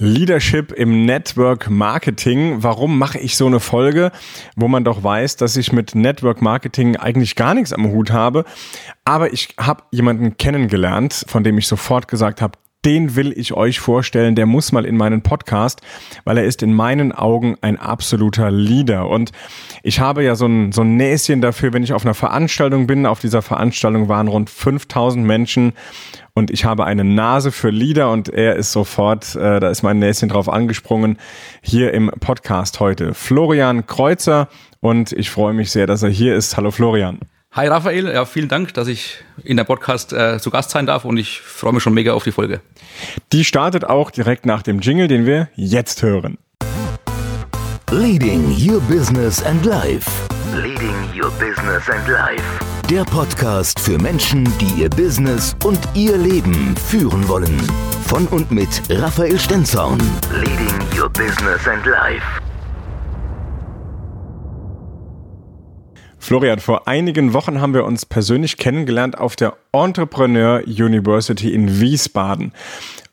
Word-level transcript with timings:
Leadership 0.00 0.72
im 0.72 1.04
Network 1.04 1.68
Marketing. 1.68 2.62
Warum 2.62 2.98
mache 2.98 3.18
ich 3.18 3.36
so 3.36 3.46
eine 3.46 3.60
Folge, 3.60 4.12
wo 4.56 4.66
man 4.66 4.82
doch 4.82 5.04
weiß, 5.04 5.36
dass 5.36 5.56
ich 5.56 5.72
mit 5.72 5.94
Network 5.94 6.40
Marketing 6.40 6.96
eigentlich 6.96 7.36
gar 7.36 7.54
nichts 7.54 7.72
am 7.72 7.86
Hut 7.90 8.10
habe? 8.10 8.44
Aber 9.04 9.32
ich 9.32 9.54
habe 9.58 9.84
jemanden 9.90 10.36
kennengelernt, 10.38 11.24
von 11.28 11.44
dem 11.44 11.58
ich 11.58 11.66
sofort 11.66 12.08
gesagt 12.08 12.40
habe, 12.40 12.58
den 12.84 13.14
will 13.14 13.32
ich 13.36 13.52
euch 13.52 13.78
vorstellen, 13.78 14.34
der 14.34 14.46
muss 14.46 14.72
mal 14.72 14.86
in 14.86 14.96
meinen 14.96 15.22
Podcast, 15.22 15.82
weil 16.24 16.38
er 16.38 16.44
ist 16.44 16.62
in 16.62 16.72
meinen 16.72 17.12
Augen 17.12 17.56
ein 17.60 17.78
absoluter 17.78 18.50
Leader. 18.50 19.08
Und 19.08 19.32
ich 19.82 20.00
habe 20.00 20.24
ja 20.24 20.34
so 20.34 20.46
ein, 20.46 20.72
so 20.72 20.80
ein 20.82 20.96
Näschen 20.96 21.42
dafür, 21.42 21.72
wenn 21.72 21.82
ich 21.82 21.92
auf 21.92 22.04
einer 22.04 22.14
Veranstaltung 22.14 22.86
bin. 22.86 23.04
Auf 23.04 23.20
dieser 23.20 23.42
Veranstaltung 23.42 24.08
waren 24.08 24.28
rund 24.28 24.48
5000 24.48 25.26
Menschen 25.26 25.74
und 26.32 26.50
ich 26.50 26.64
habe 26.64 26.84
eine 26.86 27.04
Nase 27.04 27.52
für 27.52 27.70
Leader 27.70 28.10
und 28.10 28.28
er 28.28 28.56
ist 28.56 28.72
sofort, 28.72 29.34
äh, 29.34 29.60
da 29.60 29.68
ist 29.68 29.82
mein 29.82 29.98
Näschen 29.98 30.28
drauf 30.28 30.48
angesprungen, 30.48 31.18
hier 31.60 31.92
im 31.92 32.10
Podcast 32.20 32.80
heute. 32.80 33.14
Florian 33.14 33.86
Kreuzer 33.86 34.48
und 34.80 35.12
ich 35.12 35.28
freue 35.28 35.52
mich 35.52 35.70
sehr, 35.70 35.86
dass 35.86 36.02
er 36.02 36.10
hier 36.10 36.34
ist. 36.34 36.56
Hallo 36.56 36.70
Florian. 36.70 37.20
Hi 37.52 37.66
Raphael, 37.66 38.06
ja, 38.06 38.24
vielen 38.26 38.46
Dank, 38.46 38.74
dass 38.74 38.86
ich 38.86 39.24
in 39.42 39.56
der 39.56 39.64
Podcast 39.64 40.12
äh, 40.12 40.38
zu 40.38 40.50
Gast 40.50 40.70
sein 40.70 40.86
darf 40.86 41.04
und 41.04 41.16
ich 41.16 41.40
freue 41.40 41.72
mich 41.72 41.82
schon 41.82 41.94
mega 41.94 42.12
auf 42.12 42.22
die 42.22 42.30
Folge. 42.30 42.60
Die 43.32 43.44
startet 43.44 43.84
auch 43.84 44.12
direkt 44.12 44.46
nach 44.46 44.62
dem 44.62 44.78
Jingle, 44.78 45.08
den 45.08 45.26
wir 45.26 45.48
jetzt 45.56 46.00
hören. 46.02 46.38
Leading 47.90 48.56
Your 48.56 48.80
Business 48.82 49.42
and 49.42 49.66
Life. 49.66 50.08
Leading 50.54 50.94
Your 51.12 51.32
Business 51.40 51.90
and 51.90 52.06
Life. 52.06 52.44
Der 52.88 53.02
Podcast 53.02 53.80
für 53.80 53.98
Menschen, 53.98 54.44
die 54.60 54.82
ihr 54.82 54.88
Business 54.88 55.56
und 55.64 55.80
ihr 55.94 56.16
Leben 56.16 56.76
führen 56.76 57.26
wollen. 57.26 57.58
Von 58.06 58.28
und 58.28 58.52
mit 58.52 58.68
Raphael 58.90 59.40
Stenzorn. 59.40 59.98
Leading 60.32 60.78
Your 60.96 61.08
Business 61.08 61.66
and 61.66 61.84
Life. 61.84 62.22
Florian, 66.20 66.60
vor 66.60 66.86
einigen 66.86 67.32
Wochen 67.32 67.62
haben 67.62 67.72
wir 67.72 67.84
uns 67.84 68.04
persönlich 68.04 68.58
kennengelernt 68.58 69.18
auf 69.18 69.36
der 69.36 69.56
Entrepreneur 69.72 70.62
University 70.66 71.52
in 71.52 71.80
Wiesbaden. 71.80 72.52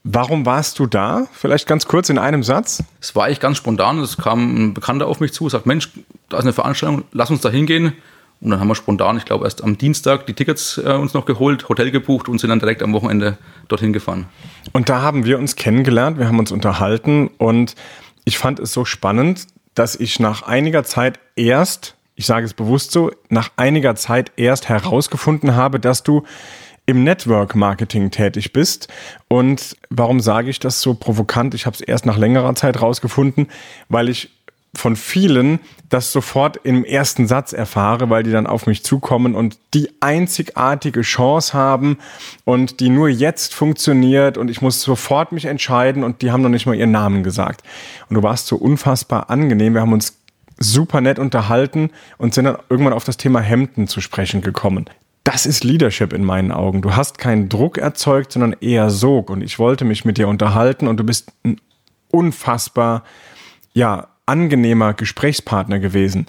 Warum 0.04 0.46
warst 0.46 0.78
du 0.78 0.88
da? 0.88 1.26
Vielleicht 1.32 1.68
ganz 1.68 1.88
kurz 1.88 2.10
in 2.10 2.18
einem 2.18 2.44
Satz. 2.44 2.84
Es 3.00 3.16
war 3.16 3.26
eigentlich 3.26 3.40
ganz 3.40 3.58
spontan. 3.58 4.00
Es 4.00 4.18
kam 4.18 4.68
ein 4.68 4.74
Bekannter 4.74 5.08
auf 5.08 5.22
mich 5.22 5.32
zu, 5.32 5.48
sagt, 5.48 5.66
Mensch, 5.66 5.90
da 6.30 6.38
ist 6.38 6.44
eine 6.44 6.54
Veranstaltung, 6.54 7.06
lass 7.14 7.32
uns 7.32 7.42
da 7.42 7.50
hingehen. 7.50 7.94
Und 8.42 8.52
dann 8.52 8.60
haben 8.60 8.68
wir 8.68 8.76
spontan, 8.76 9.18
ich 9.18 9.26
glaube 9.26 9.46
erst 9.46 9.64
am 9.64 9.78
Dienstag, 9.78 10.28
die 10.28 10.34
Tickets 10.34 10.78
äh, 10.78 10.92
uns 10.92 11.14
noch 11.14 11.26
geholt, 11.26 11.70
Hotel 11.70 11.92
gebucht 11.92 12.28
und 12.30 12.40
sind 12.40 12.50
dann 12.50 12.60
direkt 12.60 12.84
am 12.84 12.94
Wochenende 12.94 13.38
dorthin 13.70 13.94
gefahren. 13.94 14.28
Und 14.74 14.90
da 14.90 15.02
haben 15.02 15.26
wir 15.26 15.40
uns 15.40 15.56
kennengelernt, 15.56 16.20
wir 16.20 16.28
haben 16.28 16.40
uns 16.40 16.52
unterhalten 16.52 17.32
und 17.38 17.74
ich 18.26 18.38
fand 18.38 18.60
es 18.60 18.74
so 18.74 18.86
spannend, 18.86 19.48
dass 19.74 19.96
ich 19.96 20.20
nach 20.20 20.44
einiger 20.44 20.84
Zeit 20.84 21.20
erst 21.36 21.97
ich 22.18 22.26
sage 22.26 22.46
es 22.46 22.54
bewusst 22.54 22.92
so, 22.92 23.12
nach 23.30 23.52
einiger 23.56 23.96
Zeit 23.96 24.32
erst 24.36 24.68
herausgefunden 24.68 25.56
habe, 25.56 25.80
dass 25.80 26.04
du 26.04 26.24
im 26.88 27.04
Network 27.04 27.56
Marketing 27.56 28.10
tätig 28.12 28.54
bist. 28.54 28.88
Und 29.28 29.78
warum 29.90 30.20
sage 30.20 30.50
ich 30.50 30.60
das 30.60 30.82
so 30.82 30.96
provokant? 30.96 31.54
Ich 31.54 31.66
habe 31.66 31.76
es 31.76 31.82
erst 31.82 32.06
nach 32.06 32.18
längerer 32.18 32.56
Zeit 32.56 32.76
herausgefunden, 32.76 33.48
weil 33.88 34.10
ich 34.10 34.32
von 34.74 34.96
vielen 34.96 35.60
das 35.90 36.12
sofort 36.12 36.60
im 36.64 36.84
ersten 36.84 37.28
Satz 37.28 37.54
erfahre, 37.54 38.10
weil 38.10 38.24
die 38.24 38.32
dann 38.32 38.48
auf 38.48 38.68
mich 38.68 38.84
zukommen 38.84 39.36
und 39.36 39.58
die 39.74 39.90
einzigartige 40.02 41.02
Chance 41.02 41.54
haben 41.54 41.98
und 42.46 42.80
die 42.80 42.90
nur 42.90 43.10
jetzt 43.10 43.54
funktioniert 43.54 44.38
und 44.38 44.50
ich 44.50 44.62
muss 44.62 44.82
sofort 44.82 45.32
mich 45.32 45.46
entscheiden 45.46 46.04
und 46.04 46.22
die 46.22 46.32
haben 46.32 46.42
noch 46.42 46.50
nicht 46.50 46.66
mal 46.66 46.76
ihren 46.76 46.92
Namen 46.92 47.24
gesagt. 47.24 47.64
Und 48.10 48.16
du 48.16 48.24
warst 48.24 48.48
so 48.48 48.58
unfassbar 48.58 49.30
angenehm. 49.30 49.74
Wir 49.74 49.82
haben 49.82 49.94
uns 49.94 50.17
super 50.60 51.02
nett 51.02 51.20
unterhalten 51.20 51.92
und 52.18 52.34
sind 52.34 52.46
dann 52.46 52.58
irgendwann 52.70 52.94
auf 52.94 53.04
das 53.04 53.18
Thema 53.18 53.40
Hemden 53.40 53.88
zu 53.88 54.02
sprechen 54.02 54.42
gekommen. 54.42 54.90
Das 55.24 55.46
ist 55.46 55.64
Leadership 55.64 56.14
in 56.14 56.24
meinen 56.24 56.52
Augen. 56.52 56.82
Du 56.82 56.96
hast 56.96 57.18
keinen 57.18 57.50
Druck 57.50 57.78
erzeugt, 57.78 58.32
sondern 58.32 58.56
eher 58.62 58.90
Sog. 58.90 59.30
Und 59.30 59.42
ich 59.42 59.60
wollte 59.60 59.84
mich 59.84 60.06
mit 60.06 60.18
dir 60.18 60.28
unterhalten 60.30 60.88
und 60.88 60.98
du 60.98 61.04
bist 61.04 61.34
ein 61.44 61.60
unfassbar, 62.10 63.04
ja, 63.74 64.08
angenehmer 64.26 64.94
Gesprächspartner 64.94 65.80
gewesen. 65.80 66.28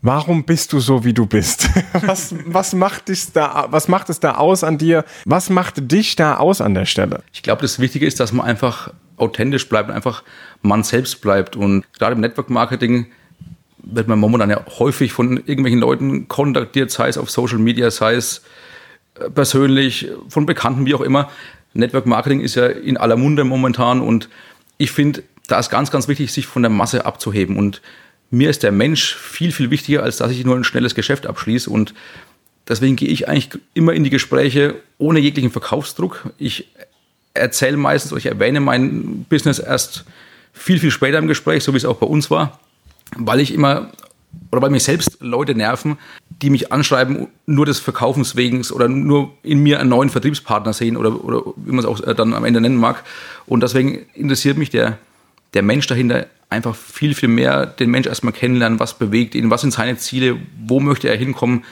Warum 0.00 0.44
bist 0.44 0.72
du 0.72 0.80
so, 0.80 1.04
wie 1.04 1.12
du 1.12 1.26
bist? 1.26 1.68
Was, 1.92 2.34
was, 2.46 2.72
macht 2.72 3.08
dich 3.08 3.32
da, 3.32 3.68
was 3.70 3.86
macht 3.86 4.10
es 4.10 4.18
da 4.18 4.34
aus 4.34 4.64
an 4.64 4.76
dir? 4.76 5.04
Was 5.24 5.48
macht 5.48 5.92
dich 5.92 6.16
da 6.16 6.38
aus 6.38 6.60
an 6.60 6.74
der 6.74 6.86
Stelle? 6.86 7.22
Ich 7.32 7.42
glaube, 7.42 7.62
das 7.62 7.78
Wichtige 7.78 8.04
ist, 8.04 8.18
dass 8.18 8.32
man 8.32 8.44
einfach 8.44 8.92
authentisch 9.16 9.68
bleibt 9.68 9.90
und 9.90 9.94
einfach 9.94 10.24
man 10.62 10.82
selbst 10.82 11.20
bleibt. 11.20 11.54
Und 11.54 11.84
gerade 11.92 12.14
im 12.14 12.20
Network 12.20 12.50
Marketing 12.50 13.06
wird 13.82 14.08
man 14.08 14.18
momentan 14.18 14.50
ja 14.50 14.64
häufig 14.78 15.12
von 15.12 15.38
irgendwelchen 15.38 15.80
Leuten 15.80 16.28
kontaktiert, 16.28 16.90
sei 16.90 17.08
es 17.08 17.18
auf 17.18 17.30
Social 17.30 17.58
Media, 17.58 17.90
sei 17.90 18.14
es 18.14 18.42
äh, 19.18 19.30
persönlich, 19.30 20.08
von 20.28 20.46
Bekannten, 20.46 20.86
wie 20.86 20.94
auch 20.94 21.00
immer. 21.00 21.30
Network 21.74 22.06
Marketing 22.06 22.40
ist 22.40 22.54
ja 22.54 22.66
in 22.66 22.96
aller 22.96 23.16
Munde 23.16 23.44
momentan 23.44 24.00
und 24.00 24.28
ich 24.78 24.90
finde, 24.90 25.22
da 25.48 25.58
ist 25.58 25.70
ganz, 25.70 25.90
ganz 25.90 26.08
wichtig, 26.08 26.32
sich 26.32 26.46
von 26.46 26.62
der 26.62 26.70
Masse 26.70 27.06
abzuheben. 27.06 27.56
Und 27.56 27.80
mir 28.30 28.50
ist 28.50 28.62
der 28.62 28.72
Mensch 28.72 29.14
viel, 29.14 29.52
viel 29.52 29.70
wichtiger, 29.70 30.02
als 30.02 30.18
dass 30.18 30.30
ich 30.30 30.44
nur 30.44 30.56
ein 30.56 30.64
schnelles 30.64 30.94
Geschäft 30.94 31.26
abschließe. 31.26 31.70
Und 31.70 31.94
deswegen 32.68 32.96
gehe 32.96 33.08
ich 33.08 33.28
eigentlich 33.28 33.60
immer 33.74 33.92
in 33.94 34.04
die 34.04 34.10
Gespräche 34.10 34.76
ohne 34.98 35.18
jeglichen 35.18 35.50
Verkaufsdruck. 35.50 36.30
Ich 36.38 36.68
erzähle 37.34 37.78
meistens 37.78 38.12
ich 38.18 38.26
erwähne 38.26 38.60
mein 38.60 39.24
Business 39.28 39.58
erst 39.58 40.04
viel, 40.52 40.78
viel 40.78 40.90
später 40.90 41.18
im 41.18 41.28
Gespräch, 41.28 41.64
so 41.64 41.72
wie 41.72 41.78
es 41.78 41.86
auch 41.86 41.96
bei 41.96 42.06
uns 42.06 42.30
war 42.30 42.60
weil 43.16 43.40
ich 43.40 43.52
immer 43.52 43.90
oder 44.50 44.62
weil 44.62 44.70
mich 44.70 44.84
selbst 44.84 45.18
Leute 45.20 45.54
nerven, 45.54 45.98
die 46.42 46.50
mich 46.50 46.72
anschreiben, 46.72 47.28
nur 47.46 47.66
des 47.66 47.78
Verkaufens 47.78 48.36
wegen 48.36 48.62
oder 48.70 48.88
nur 48.88 49.32
in 49.42 49.62
mir 49.62 49.80
einen 49.80 49.90
neuen 49.90 50.10
Vertriebspartner 50.10 50.72
sehen 50.72 50.96
oder, 50.96 51.24
oder 51.24 51.42
wie 51.56 51.70
man 51.70 51.80
es 51.80 51.84
auch 51.84 52.00
äh, 52.00 52.14
dann 52.14 52.34
am 52.34 52.44
Ende 52.44 52.60
nennen 52.60 52.76
mag. 52.76 53.02
Und 53.46 53.62
deswegen 53.62 54.00
interessiert 54.14 54.58
mich 54.58 54.70
der, 54.70 54.98
der 55.54 55.62
Mensch 55.62 55.86
dahinter 55.86 56.26
einfach 56.50 56.74
viel, 56.74 57.14
viel 57.14 57.28
mehr, 57.28 57.66
den 57.66 57.90
Mensch 57.90 58.06
erstmal 58.06 58.32
kennenlernen, 58.32 58.78
was 58.78 58.98
bewegt 58.98 59.34
ihn, 59.34 59.50
was 59.50 59.62
sind 59.62 59.72
seine 59.72 59.96
Ziele, 59.96 60.36
wo 60.66 60.80
möchte 60.80 61.08
er 61.08 61.16
hinkommen. 61.16 61.64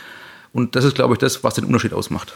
Und 0.52 0.74
das 0.74 0.84
ist, 0.84 0.94
glaube 0.94 1.14
ich, 1.14 1.18
das, 1.18 1.44
was 1.44 1.54
den 1.54 1.64
Unterschied 1.64 1.92
ausmacht. 1.92 2.34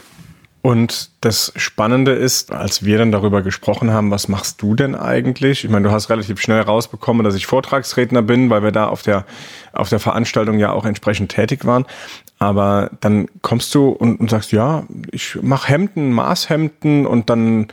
Und 0.65 1.11
das 1.21 1.53
Spannende 1.57 2.13
ist, 2.13 2.51
als 2.51 2.83
wir 2.83 2.97
dann 2.97 3.11
darüber 3.11 3.43
gesprochen 3.43 3.91
haben, 3.91 4.09
was 4.09 4.27
machst 4.27 4.63
du 4.63 4.73
denn 4.73 4.95
eigentlich? 4.95 5.63
Ich 5.63 5.69
meine, 5.69 5.89
du 5.89 5.93
hast 5.93 6.09
relativ 6.09 6.41
schnell 6.41 6.61
rausbekommen, 6.61 7.23
dass 7.23 7.35
ich 7.35 7.45
Vortragsredner 7.45 8.23
bin, 8.23 8.49
weil 8.49 8.63
wir 8.63 8.71
da 8.71 8.87
auf 8.87 9.03
der, 9.03 9.25
auf 9.73 9.89
der 9.89 9.99
Veranstaltung 9.99 10.57
ja 10.57 10.71
auch 10.71 10.83
entsprechend 10.83 11.29
tätig 11.29 11.65
waren. 11.65 11.85
Aber 12.39 12.89
dann 12.99 13.27
kommst 13.43 13.75
du 13.75 13.89
und, 13.89 14.19
und 14.19 14.31
sagst, 14.31 14.53
ja, 14.53 14.85
ich 15.11 15.37
mache 15.39 15.67
Hemden, 15.67 16.11
Maßhemden 16.11 17.05
und 17.05 17.29
dann 17.29 17.67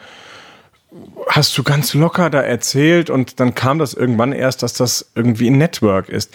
hast 1.29 1.57
du 1.57 1.63
ganz 1.63 1.95
locker 1.95 2.29
da 2.29 2.43
erzählt 2.43 3.09
und 3.09 3.41
dann 3.41 3.55
kam 3.55 3.79
das 3.79 3.95
irgendwann 3.95 4.33
erst, 4.33 4.63
dass 4.63 4.75
das 4.75 5.11
irgendwie 5.15 5.49
ein 5.49 5.57
Network 5.57 6.11
ist. 6.11 6.35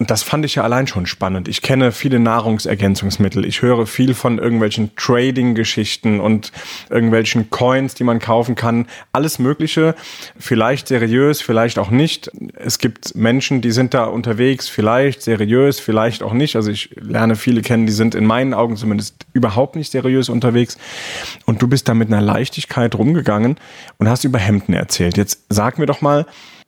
Und 0.00 0.10
das 0.10 0.22
fand 0.22 0.46
ich 0.46 0.54
ja 0.54 0.64
allein 0.64 0.86
schon 0.86 1.04
spannend. 1.04 1.46
Ich 1.46 1.60
kenne 1.60 1.92
viele 1.92 2.18
Nahrungsergänzungsmittel. 2.20 3.44
Ich 3.44 3.60
höre 3.60 3.86
viel 3.86 4.14
von 4.14 4.38
irgendwelchen 4.38 4.96
Trading-Geschichten 4.96 6.20
und 6.20 6.52
irgendwelchen 6.88 7.50
Coins, 7.50 7.96
die 7.96 8.04
man 8.04 8.18
kaufen 8.18 8.54
kann. 8.54 8.86
Alles 9.12 9.38
Mögliche. 9.38 9.94
Vielleicht 10.38 10.88
seriös, 10.88 11.42
vielleicht 11.42 11.78
auch 11.78 11.90
nicht. 11.90 12.30
Es 12.54 12.78
gibt 12.78 13.14
Menschen, 13.14 13.60
die 13.60 13.72
sind 13.72 13.92
da 13.92 14.04
unterwegs, 14.04 14.70
vielleicht 14.70 15.20
seriös, 15.20 15.78
vielleicht 15.80 16.22
auch 16.22 16.32
nicht. 16.32 16.56
Also 16.56 16.70
ich 16.70 16.96
lerne 16.98 17.36
viele 17.36 17.60
kennen, 17.60 17.84
die 17.84 17.92
sind 17.92 18.14
in 18.14 18.24
meinen 18.24 18.54
Augen 18.54 18.78
zumindest 18.78 19.26
überhaupt 19.34 19.76
nicht 19.76 19.92
seriös 19.92 20.30
unterwegs. 20.30 20.78
Und 21.44 21.60
du 21.60 21.68
bist 21.68 21.88
da 21.88 21.92
mit 21.92 22.08
einer 22.08 22.22
Leichtigkeit 22.22 22.94
rumgegangen 22.94 23.56
und 23.98 24.08
hast 24.08 24.24
über 24.24 24.38
Hemden 24.38 24.72
erzählt. 24.72 25.18
Jetzt 25.18 25.44
sag 25.50 25.78
mir 25.78 25.84
doch 25.84 26.00
mal, 26.00 26.24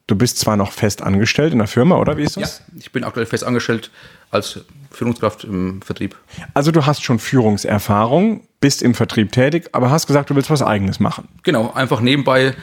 Du 0.06 0.16
bist 0.16 0.38
zwar 0.38 0.56
noch 0.56 0.72
fest 0.72 1.02
angestellt 1.02 1.52
in 1.52 1.58
der 1.58 1.68
Firma, 1.68 1.96
oder 1.96 2.16
wie 2.16 2.22
ist 2.22 2.36
das? 2.36 2.58
Ja, 2.58 2.78
ich 2.80 2.92
bin 2.92 3.04
aktuell 3.04 3.26
fest 3.26 3.44
angestellt 3.44 3.90
als 4.30 4.60
Führungskraft 4.90 5.44
im 5.44 5.80
Vertrieb. 5.82 6.16
Also 6.54 6.72
du 6.72 6.86
hast 6.86 7.04
schon 7.04 7.18
Führungserfahrung, 7.18 8.42
bist 8.60 8.82
im 8.82 8.94
Vertrieb 8.94 9.32
tätig, 9.32 9.68
aber 9.72 9.90
hast 9.90 10.06
gesagt, 10.06 10.30
du 10.30 10.34
willst 10.34 10.50
was 10.50 10.62
eigenes 10.62 11.00
machen. 11.00 11.28
Genau, 11.42 11.72
einfach 11.72 12.00
nebenbei 12.00 12.54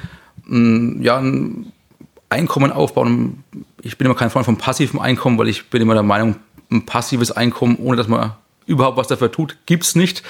mh, 0.46 1.04
ja, 1.04 1.18
ein 1.18 1.72
Einkommen 2.30 2.72
aufbauen. 2.72 3.44
Ich 3.82 3.98
bin 3.98 4.06
immer 4.06 4.16
kein 4.16 4.30
Freund 4.30 4.46
von 4.46 4.58
passivem 4.58 5.00
Einkommen, 5.00 5.38
weil 5.38 5.48
ich 5.48 5.70
bin 5.70 5.82
immer 5.82 5.94
der 5.94 6.04
Meinung, 6.04 6.36
ein 6.72 6.86
passives 6.86 7.32
Einkommen, 7.32 7.78
ohne 7.78 7.98
dass 7.98 8.08
man 8.08 8.34
überhaupt 8.68 8.98
was 8.98 9.08
dafür 9.08 9.32
tut, 9.32 9.58
gibt 9.66 9.84
es 9.84 9.96
nicht. 9.96 10.22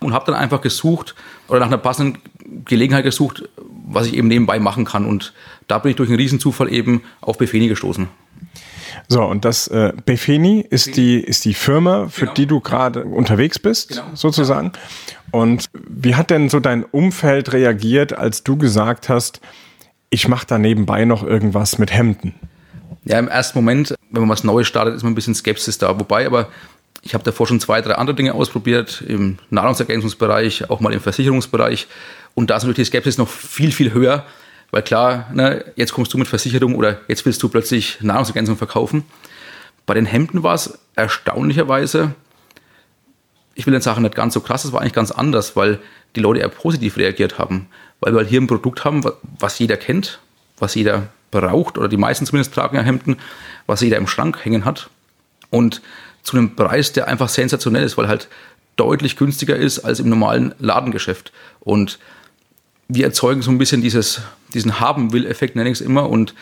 Und 0.00 0.12
habe 0.12 0.26
dann 0.26 0.34
einfach 0.34 0.60
gesucht 0.60 1.14
oder 1.48 1.60
nach 1.60 1.68
einer 1.68 1.78
passenden 1.78 2.18
Gelegenheit 2.66 3.04
gesucht, 3.04 3.48
was 3.90 4.06
ich 4.06 4.14
eben 4.14 4.28
nebenbei 4.28 4.58
machen 4.58 4.84
kann. 4.84 5.06
Und 5.06 5.32
da 5.66 5.78
bin 5.78 5.90
ich 5.90 5.96
durch 5.96 6.08
einen 6.08 6.18
Riesenzufall 6.18 6.72
eben 6.72 7.02
auf 7.20 7.38
Befeni 7.38 7.68
gestoßen. 7.68 8.08
So, 9.08 9.24
und 9.24 9.44
das 9.44 9.68
äh, 9.68 9.92
Befeni 10.04 10.64
ist 10.68 10.96
die, 10.96 11.18
ist 11.18 11.44
die 11.44 11.54
Firma, 11.54 12.08
für 12.08 12.22
genau. 12.22 12.34
die 12.34 12.46
du 12.46 12.60
gerade 12.60 13.04
unterwegs 13.04 13.58
bist, 13.58 13.90
genau. 13.90 14.02
sozusagen. 14.14 14.72
Und 15.30 15.66
wie 15.72 16.14
hat 16.14 16.30
denn 16.30 16.48
so 16.48 16.60
dein 16.60 16.84
Umfeld 16.84 17.52
reagiert, 17.52 18.12
als 18.12 18.44
du 18.44 18.56
gesagt 18.56 19.08
hast, 19.08 19.40
ich 20.10 20.28
mache 20.28 20.46
da 20.46 20.58
nebenbei 20.58 21.04
noch 21.04 21.22
irgendwas 21.22 21.78
mit 21.78 21.92
Hemden? 21.92 22.34
Ja, 23.04 23.18
im 23.18 23.28
ersten 23.28 23.58
Moment, 23.58 23.94
wenn 24.10 24.22
man 24.22 24.30
was 24.30 24.44
Neues 24.44 24.66
startet, 24.66 24.94
ist 24.94 25.02
man 25.02 25.12
ein 25.12 25.14
bisschen 25.14 25.34
Skepsis 25.34 25.78
da. 25.78 25.98
Wobei 25.98 26.26
aber, 26.26 26.48
ich 27.02 27.14
habe 27.14 27.24
davor 27.24 27.46
schon 27.46 27.60
zwei, 27.60 27.80
drei 27.80 27.94
andere 27.94 28.16
Dinge 28.16 28.34
ausprobiert, 28.34 29.02
im 29.06 29.38
Nahrungsergänzungsbereich, 29.50 30.70
auch 30.70 30.80
mal 30.80 30.92
im 30.92 31.00
Versicherungsbereich. 31.00 31.86
Und 32.34 32.50
da 32.50 32.56
ist 32.56 32.64
natürlich 32.64 32.88
die 32.88 32.96
Skepsis 32.96 33.18
noch 33.18 33.28
viel, 33.28 33.72
viel 33.72 33.92
höher, 33.92 34.24
weil 34.70 34.82
klar, 34.82 35.30
ne, 35.32 35.64
jetzt 35.76 35.92
kommst 35.92 36.12
du 36.12 36.18
mit 36.18 36.28
Versicherung 36.28 36.74
oder 36.74 37.00
jetzt 37.08 37.24
willst 37.24 37.42
du 37.42 37.48
plötzlich 37.48 37.98
Nahrungsergänzung 38.00 38.56
verkaufen. 38.56 39.04
Bei 39.86 39.94
den 39.94 40.06
Hemden 40.06 40.42
war 40.42 40.54
es 40.54 40.78
erstaunlicherweise, 40.96 42.14
ich 43.54 43.66
will 43.66 43.72
nicht 43.72 43.82
sagen, 43.82 44.02
nicht 44.02 44.14
ganz 44.14 44.34
so 44.34 44.40
krass, 44.40 44.64
es 44.64 44.72
war 44.72 44.80
eigentlich 44.80 44.92
ganz 44.92 45.10
anders, 45.10 45.56
weil 45.56 45.78
die 46.14 46.20
Leute 46.20 46.40
eher 46.40 46.48
positiv 46.48 46.96
reagiert 46.96 47.38
haben. 47.38 47.68
Weil 48.00 48.12
wir 48.12 48.18
halt 48.18 48.28
hier 48.28 48.40
ein 48.40 48.46
Produkt 48.46 48.84
haben, 48.84 49.02
was 49.38 49.58
jeder 49.58 49.76
kennt, 49.76 50.20
was 50.58 50.74
jeder 50.74 51.08
braucht, 51.30 51.78
oder 51.78 51.88
die 51.88 51.96
meisten 51.96 52.26
zumindest 52.26 52.54
tragen 52.54 52.76
ja 52.76 52.82
Hemden, 52.82 53.16
was 53.66 53.80
jeder 53.80 53.96
im 53.96 54.06
Schrank 54.06 54.44
hängen 54.44 54.64
hat. 54.64 54.90
Und 55.50 55.82
zu 56.28 56.36
einem 56.36 56.54
Preis, 56.54 56.92
der 56.92 57.08
einfach 57.08 57.28
sensationell 57.28 57.84
ist, 57.84 57.96
weil 57.96 58.08
halt 58.08 58.28
deutlich 58.76 59.16
günstiger 59.16 59.56
ist 59.56 59.80
als 59.80 60.00
im 60.00 60.08
normalen 60.08 60.54
Ladengeschäft. 60.58 61.32
Und 61.60 61.98
wir 62.86 63.04
erzeugen 63.04 63.42
so 63.42 63.50
ein 63.50 63.58
bisschen 63.58 63.82
dieses, 63.82 64.20
diesen 64.54 64.80
Haben-Will-Effekt, 64.80 65.56
nenne 65.56 65.70
ich 65.70 65.80
es 65.80 65.86
immer. 65.86 66.08
Und 66.08 66.34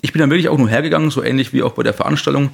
ich 0.00 0.12
bin 0.12 0.20
dann 0.20 0.30
wirklich 0.30 0.48
auch 0.48 0.58
nur 0.58 0.68
hergegangen, 0.68 1.10
so 1.10 1.22
ähnlich 1.22 1.52
wie 1.52 1.62
auch 1.62 1.72
bei 1.72 1.82
der 1.82 1.94
Veranstaltung, 1.94 2.50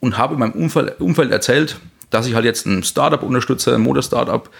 und 0.00 0.18
habe 0.18 0.34
in 0.34 0.40
meinem 0.40 0.52
Umfeld, 0.52 1.00
Umfeld 1.00 1.30
erzählt, 1.32 1.78
dass 2.10 2.26
ich 2.26 2.34
halt 2.34 2.44
jetzt 2.44 2.66
ein 2.66 2.82
Startup 2.82 3.22
unterstütze, 3.22 3.74
ein 3.74 3.80
Modestartup, 3.80 4.50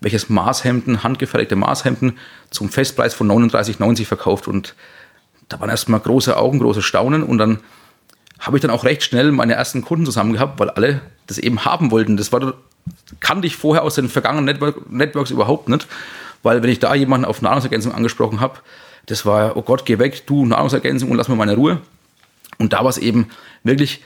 welches 0.00 0.28
Maßhemden, 0.28 1.02
handgefertigte 1.02 1.56
Maßhemden 1.56 2.18
zum 2.50 2.68
Festpreis 2.68 3.14
von 3.14 3.26
39,90 3.28 4.04
verkauft. 4.04 4.48
Und 4.48 4.74
da 5.48 5.58
waren 5.60 5.70
erstmal 5.70 6.00
große 6.00 6.36
Augen, 6.36 6.58
große 6.58 6.82
Staunen. 6.82 7.22
Und 7.22 7.38
dann 7.38 7.58
habe 8.42 8.56
ich 8.56 8.60
dann 8.60 8.72
auch 8.72 8.84
recht 8.84 9.04
schnell 9.04 9.30
meine 9.30 9.54
ersten 9.54 9.82
Kunden 9.82 10.04
zusammen 10.04 10.32
gehabt, 10.32 10.58
weil 10.58 10.68
alle 10.70 11.00
das 11.28 11.38
eben 11.38 11.64
haben 11.64 11.92
wollten. 11.92 12.16
Das 12.16 12.32
war, 12.32 12.54
kannte 13.20 13.46
ich 13.46 13.56
vorher 13.56 13.84
aus 13.84 13.94
den 13.94 14.08
vergangenen 14.08 14.44
Network, 14.44 14.90
Networks 14.90 15.30
überhaupt 15.30 15.68
nicht. 15.68 15.86
Weil 16.42 16.60
wenn 16.62 16.70
ich 16.70 16.80
da 16.80 16.92
jemanden 16.94 17.24
auf 17.24 17.40
Nahrungsergänzung 17.40 17.94
angesprochen 17.94 18.40
habe, 18.40 18.58
das 19.06 19.24
war, 19.24 19.56
oh 19.56 19.62
Gott, 19.62 19.86
geh 19.86 20.00
weg, 20.00 20.26
du 20.26 20.44
Nahrungsergänzung 20.44 21.10
und 21.10 21.16
lass 21.16 21.28
mir 21.28 21.36
meine 21.36 21.54
Ruhe. 21.54 21.80
Und 22.58 22.72
da 22.72 22.80
war 22.80 22.90
es 22.90 22.98
eben 22.98 23.28
wirklich 23.62 24.02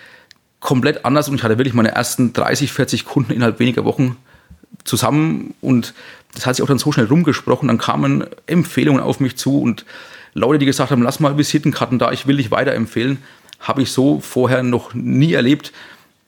komplett 0.61 1.06
anders 1.06 1.29
und 1.29 1.37
ich 1.37 1.43
hatte 1.43 1.56
wirklich 1.56 1.75
meine 1.75 1.93
ersten 1.93 2.35
30, 2.35 2.73
40 2.73 3.06
Kunden 3.06 3.33
innerhalb 3.33 3.59
weniger 3.59 3.85
Wochen 3.85 4.17
zusammen 4.85 5.55
und 5.61 5.94
das 6.35 6.44
hat 6.44 6.56
sich 6.56 6.62
auch 6.62 6.69
dann 6.69 6.79
so 6.79 6.93
schnell 6.93 7.06
rumgesprochen. 7.06 7.69
Dann 7.69 7.79
kamen 7.79 8.27
Empfehlungen 8.47 9.03
auf 9.03 9.21
mich 9.21 9.37
zu 9.37 9.61
und 9.61 9.87
Leute, 10.35 10.59
die 10.59 10.67
gesagt 10.67 10.91
haben, 10.91 11.03
lass 11.03 11.21
mal 11.21 11.38
Visitenkarten 11.38 11.99
da, 11.99 12.12
ich 12.12 12.27
will 12.27 12.37
dich 12.37 12.50
weiterempfehlen, 12.50 13.19
habe 13.61 13.82
ich 13.82 13.93
so 13.93 14.20
vorher 14.20 14.62
noch 14.62 14.94
nie 14.94 15.32
erlebt. 15.32 15.73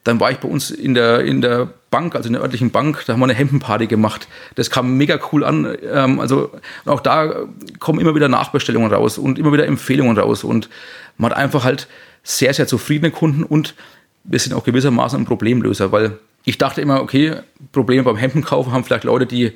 Dann 0.04 0.20
war 0.20 0.30
ich 0.30 0.38
bei 0.38 0.48
uns 0.48 0.70
in 0.70 0.94
der, 0.94 1.20
in 1.20 1.40
der 1.40 1.68
Bank, 1.90 2.14
also 2.14 2.26
in 2.26 2.34
der 2.34 2.42
örtlichen 2.42 2.70
Bank, 2.70 3.04
da 3.06 3.12
haben 3.12 3.20
wir 3.20 3.24
eine 3.24 3.34
Hemdenparty 3.34 3.86
gemacht. 3.86 4.28
Das 4.54 4.70
kam 4.70 4.96
mega 4.96 5.18
cool 5.32 5.44
an. 5.44 5.76
Ähm, 5.90 6.20
also 6.20 6.50
auch 6.84 7.00
da 7.00 7.46
kommen 7.78 8.00
immer 8.00 8.14
wieder 8.14 8.28
Nachbestellungen 8.28 8.92
raus 8.92 9.18
und 9.18 9.38
immer 9.38 9.52
wieder 9.52 9.66
Empfehlungen 9.66 10.16
raus. 10.18 10.44
Und 10.44 10.68
man 11.16 11.30
hat 11.30 11.38
einfach 11.38 11.64
halt 11.64 11.88
sehr, 12.22 12.52
sehr 12.54 12.66
zufriedene 12.66 13.10
Kunden 13.10 13.42
und 13.42 13.74
wir 14.24 14.38
sind 14.38 14.52
auch 14.52 14.64
gewissermaßen 14.64 15.20
ein 15.20 15.24
Problemlöser, 15.24 15.92
weil 15.92 16.18
ich 16.44 16.58
dachte 16.58 16.80
immer, 16.80 17.00
okay, 17.00 17.36
Probleme 17.72 18.02
beim 18.02 18.16
Hemdenkaufen 18.16 18.72
haben 18.72 18.84
vielleicht 18.84 19.04
Leute, 19.04 19.26
die 19.26 19.52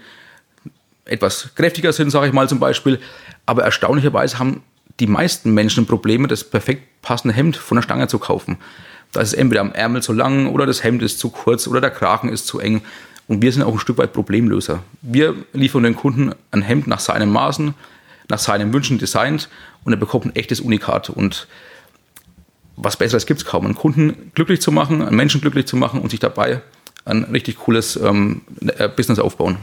etwas 1.05 1.55
kräftiger 1.55 1.93
sind, 1.93 2.11
sage 2.11 2.29
ich 2.29 2.33
mal 2.33 2.49
zum 2.49 2.61
Beispiel. 2.61 2.99
Aber 3.45 3.63
erstaunlicherweise 3.63 4.39
haben 4.39 4.63
die 5.01 5.07
meisten 5.07 5.53
Menschen 5.55 5.87
Probleme, 5.87 6.29
das 6.29 6.45
perfekt 6.45 7.03
passende 7.03 7.35
Hemd 7.35 7.57
von 7.57 7.77
der 7.77 7.83
Stange 7.83 8.09
zu 8.09 8.19
kaufen. 8.19 8.59
Da 9.13 9.21
ist 9.21 9.35
entweder 9.35 9.61
am 9.61 9.73
Ärmel 9.73 10.03
zu 10.03 10.13
lang 10.13 10.49
oder 10.49 10.67
das 10.67 10.83
Hemd 10.83 11.03
ist 11.03 11.19
zu 11.19 11.31
kurz 11.31 11.67
oder 11.67 11.81
der 11.81 11.91
Kragen 11.91 12.29
ist 12.29 12.47
zu 12.47 12.61
eng. 12.61 12.83
Und 13.29 13.43
wir 13.43 13.53
sind 13.53 13.63
auch 13.63 13.73
ein 13.73 13.79
Stück 13.79 13.99
weit 13.99 14.13
Problemlöser. 14.13 14.83
Wir 15.01 15.35
liefern 15.53 15.83
den 15.83 15.97
Kunden 15.97 16.35
ein 16.51 16.63
Hemd 16.63 16.87
nach 16.87 17.01
seinen 17.01 17.31
Maßen, 17.31 17.75
nach 18.29 18.39
seinen 18.39 18.73
Wünschen 18.73 18.99
designt 18.99 19.49
und 19.85 19.93
er 19.93 19.99
bekommt 19.99 20.27
ein 20.27 20.35
echtes 20.35 20.61
Unikat. 20.61 21.11
Und 21.11 21.47
was 22.77 22.97
Besseres 22.97 23.27
gibt 23.27 23.41
es 23.41 23.47
kaum. 23.47 23.65
Einen 23.65 23.75
Kunden 23.75 24.33
glücklich 24.35 24.61
zu 24.61 24.73
machen, 24.73 25.03
einen 25.03 25.17
Menschen 25.17 25.41
glücklich 25.41 25.67
zu 25.67 25.77
machen 25.77 26.01
und 26.01 26.11
sich 26.11 26.21
dabei 26.21 26.63
ein 27.05 27.25
richtig 27.25 27.59
cooles 27.59 27.97
ähm, 27.97 28.43
äh, 28.61 28.89
Business 28.89 29.19
aufbauen. 29.19 29.59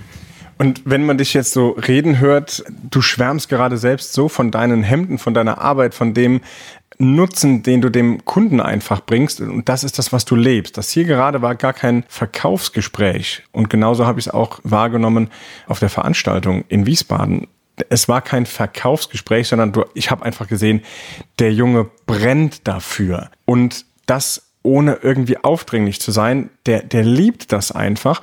Und 0.59 0.81
wenn 0.83 1.05
man 1.05 1.17
dich 1.17 1.33
jetzt 1.33 1.53
so 1.53 1.69
reden 1.69 2.19
hört, 2.19 2.63
du 2.91 3.01
schwärmst 3.01 3.47
gerade 3.47 3.77
selbst 3.77 4.11
so 4.11 4.27
von 4.27 4.51
deinen 4.51 4.83
Hemden, 4.83 5.17
von 5.17 5.33
deiner 5.33 5.59
Arbeit, 5.59 5.95
von 5.95 6.13
dem 6.13 6.41
Nutzen, 6.97 7.63
den 7.63 7.79
du 7.79 7.89
dem 7.89 8.25
Kunden 8.25 8.59
einfach 8.59 8.99
bringst. 8.99 9.39
Und 9.39 9.69
das 9.69 9.85
ist 9.85 9.97
das, 9.97 10.11
was 10.11 10.25
du 10.25 10.35
lebst. 10.35 10.77
Das 10.77 10.91
hier 10.91 11.05
gerade 11.05 11.41
war 11.41 11.55
gar 11.55 11.71
kein 11.71 12.03
Verkaufsgespräch. 12.09 13.43
Und 13.53 13.69
genauso 13.69 14.05
habe 14.05 14.19
ich 14.19 14.27
es 14.27 14.33
auch 14.33 14.59
wahrgenommen 14.63 15.29
auf 15.65 15.79
der 15.79 15.89
Veranstaltung 15.89 16.65
in 16.67 16.85
Wiesbaden 16.85 17.47
es 17.87 18.09
war 18.09 18.21
kein 18.21 18.45
Verkaufsgespräch, 18.45 19.47
sondern 19.47 19.71
du, 19.71 19.85
ich 19.93 20.11
habe 20.11 20.25
einfach 20.25 20.49
gesehen, 20.49 20.81
der 21.39 21.53
Junge 21.53 21.89
brennt 22.05 22.67
dafür. 22.67 23.31
Und 23.45 23.85
das 24.05 24.48
ohne 24.69 24.99
irgendwie 25.01 25.37
aufdringlich 25.37 25.99
zu 25.99 26.11
sein, 26.11 26.51
der, 26.67 26.83
der 26.83 27.03
liebt 27.03 27.51
das 27.51 27.71
einfach. 27.71 28.21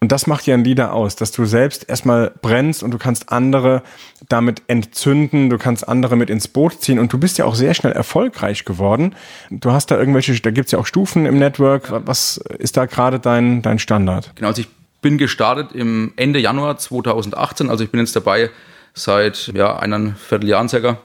Und 0.00 0.10
das 0.10 0.26
macht 0.26 0.46
ja 0.46 0.54
ein 0.54 0.64
Lieder 0.64 0.94
aus, 0.94 1.16
dass 1.16 1.32
du 1.32 1.44
selbst 1.44 1.86
erstmal 1.88 2.32
brennst 2.40 2.82
und 2.82 2.92
du 2.92 2.98
kannst 2.98 3.30
andere 3.30 3.82
damit 4.26 4.62
entzünden, 4.68 5.50
du 5.50 5.58
kannst 5.58 5.86
andere 5.86 6.16
mit 6.16 6.30
ins 6.30 6.48
Boot 6.48 6.80
ziehen 6.80 6.98
und 6.98 7.12
du 7.12 7.18
bist 7.18 7.36
ja 7.36 7.44
auch 7.44 7.54
sehr 7.54 7.74
schnell 7.74 7.92
erfolgreich 7.92 8.64
geworden. 8.64 9.14
Du 9.50 9.72
hast 9.72 9.90
da 9.90 9.98
irgendwelche, 9.98 10.34
da 10.40 10.50
gibt's 10.50 10.72
ja 10.72 10.78
auch 10.78 10.86
Stufen 10.86 11.26
im 11.26 11.38
Network. 11.38 11.92
Was 12.06 12.38
ist 12.58 12.78
da 12.78 12.86
gerade 12.86 13.20
dein, 13.20 13.60
dein 13.60 13.78
Standard? 13.78 14.32
Genau, 14.34 14.48
also 14.48 14.62
ich 14.62 14.68
bin 15.02 15.18
gestartet 15.18 15.72
im 15.72 16.14
Ende 16.16 16.38
Januar 16.38 16.78
2018, 16.78 17.68
also 17.68 17.84
ich 17.84 17.90
bin 17.90 18.00
jetzt 18.00 18.16
dabei, 18.16 18.48
seit 18.94 19.52
ja, 19.54 19.76
einem 19.76 20.16
Vierteljahren 20.16 20.70
circa. 20.70 20.98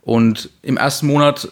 Und 0.00 0.48
im 0.62 0.78
ersten 0.78 1.06
Monat 1.06 1.48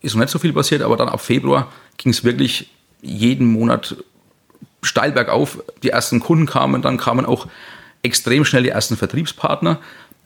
ist 0.00 0.14
noch 0.14 0.20
nicht 0.20 0.30
so 0.30 0.40
viel 0.40 0.52
passiert, 0.52 0.82
aber 0.82 0.96
dann 0.96 1.08
ab 1.08 1.20
Februar 1.20 1.68
ging 2.02 2.12
es 2.12 2.24
wirklich 2.24 2.70
jeden 3.00 3.46
Monat 3.46 3.96
steil 4.82 5.12
bergauf. 5.12 5.62
Die 5.82 5.90
ersten 5.90 6.20
Kunden 6.20 6.46
kamen, 6.46 6.82
dann 6.82 6.96
kamen 6.96 7.24
auch 7.24 7.46
extrem 8.02 8.44
schnell 8.44 8.64
die 8.64 8.70
ersten 8.70 8.96
Vertriebspartner, 8.96 9.78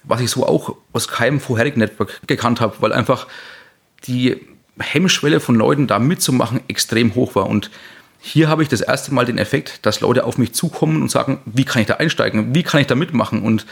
was 0.04 0.20
ich 0.20 0.30
so 0.30 0.46
auch 0.46 0.76
aus 0.92 1.08
keinem 1.08 1.40
vorherigen 1.40 1.80
Network 1.80 2.20
gekannt 2.26 2.60
habe, 2.60 2.76
weil 2.80 2.92
einfach 2.92 3.26
die 4.04 4.40
Hemmschwelle 4.78 5.40
von 5.40 5.54
Leuten 5.54 5.86
da 5.86 5.98
mitzumachen 5.98 6.60
extrem 6.68 7.14
hoch 7.14 7.34
war. 7.34 7.46
Und 7.46 7.70
hier 8.20 8.48
habe 8.48 8.62
ich 8.62 8.68
das 8.68 8.80
erste 8.80 9.12
Mal 9.12 9.26
den 9.26 9.38
Effekt, 9.38 9.84
dass 9.84 10.00
Leute 10.00 10.24
auf 10.24 10.38
mich 10.38 10.52
zukommen 10.52 11.02
und 11.02 11.10
sagen, 11.10 11.40
wie 11.44 11.64
kann 11.64 11.82
ich 11.82 11.86
da 11.86 11.94
einsteigen? 11.94 12.54
Wie 12.54 12.62
kann 12.62 12.80
ich 12.80 12.86
da 12.86 12.94
mitmachen? 12.94 13.42
Und 13.42 13.66